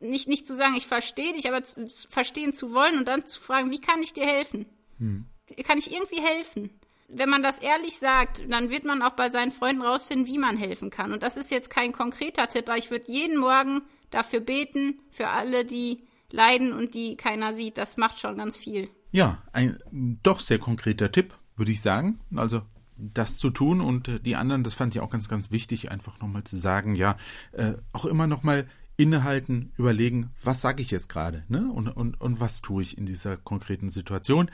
[0.00, 3.40] nicht, nicht zu sagen, ich verstehe dich, aber zu, verstehen zu wollen und dann zu
[3.40, 4.68] fragen, wie kann ich dir helfen?
[4.98, 5.26] Mhm.
[5.64, 6.70] Kann ich irgendwie helfen?
[7.08, 10.56] Wenn man das ehrlich sagt, dann wird man auch bei seinen Freunden rausfinden, wie man
[10.56, 11.12] helfen kann.
[11.12, 15.28] Und das ist jetzt kein konkreter Tipp, aber ich würde jeden Morgen dafür beten, für
[15.28, 15.98] alle, die
[16.30, 17.78] leiden und die keiner sieht.
[17.78, 18.88] Das macht schon ganz viel.
[19.12, 19.78] Ja, ein
[20.22, 22.18] doch sehr konkreter Tipp, würde ich sagen.
[22.34, 22.62] Also
[22.96, 26.44] das zu tun und die anderen, das fand ich auch ganz, ganz wichtig, einfach nochmal
[26.44, 27.16] zu sagen, ja,
[27.52, 28.66] äh, auch immer nochmal
[28.96, 31.68] innehalten, überlegen, was sage ich jetzt gerade, ne?
[31.72, 34.50] Und, und, und was tue ich in dieser konkreten Situation.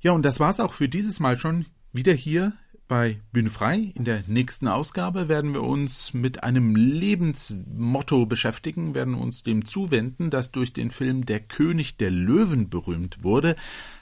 [0.00, 2.52] Ja, und das war's auch für dieses Mal schon wieder hier
[2.90, 3.92] bei Bühne frei.
[3.94, 10.28] In der nächsten Ausgabe werden wir uns mit einem Lebensmotto beschäftigen, werden uns dem zuwenden,
[10.28, 13.54] das durch den Film Der König der Löwen berühmt wurde.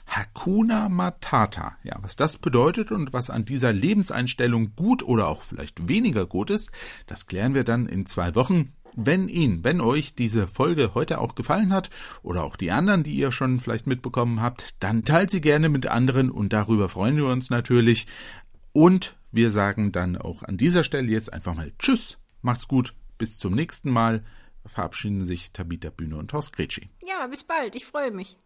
[0.07, 1.77] Hakuna Matata.
[1.83, 6.49] Ja, was das bedeutet und was an dieser Lebenseinstellung gut oder auch vielleicht weniger gut
[6.49, 6.71] ist,
[7.05, 8.73] das klären wir dann in zwei Wochen.
[8.95, 11.91] Wenn Ihnen, wenn euch diese Folge heute auch gefallen hat
[12.23, 15.85] oder auch die anderen, die ihr schon vielleicht mitbekommen habt, dann teilt sie gerne mit
[15.85, 18.07] anderen und darüber freuen wir uns natürlich.
[18.71, 23.37] Und wir sagen dann auch an dieser Stelle jetzt einfach mal Tschüss, macht's gut, bis
[23.37, 24.23] zum nächsten Mal.
[24.65, 26.89] Verabschieden sich Tabita Bühne und Horst Gretschi.
[27.03, 28.37] Ja, bis bald, ich freue mich.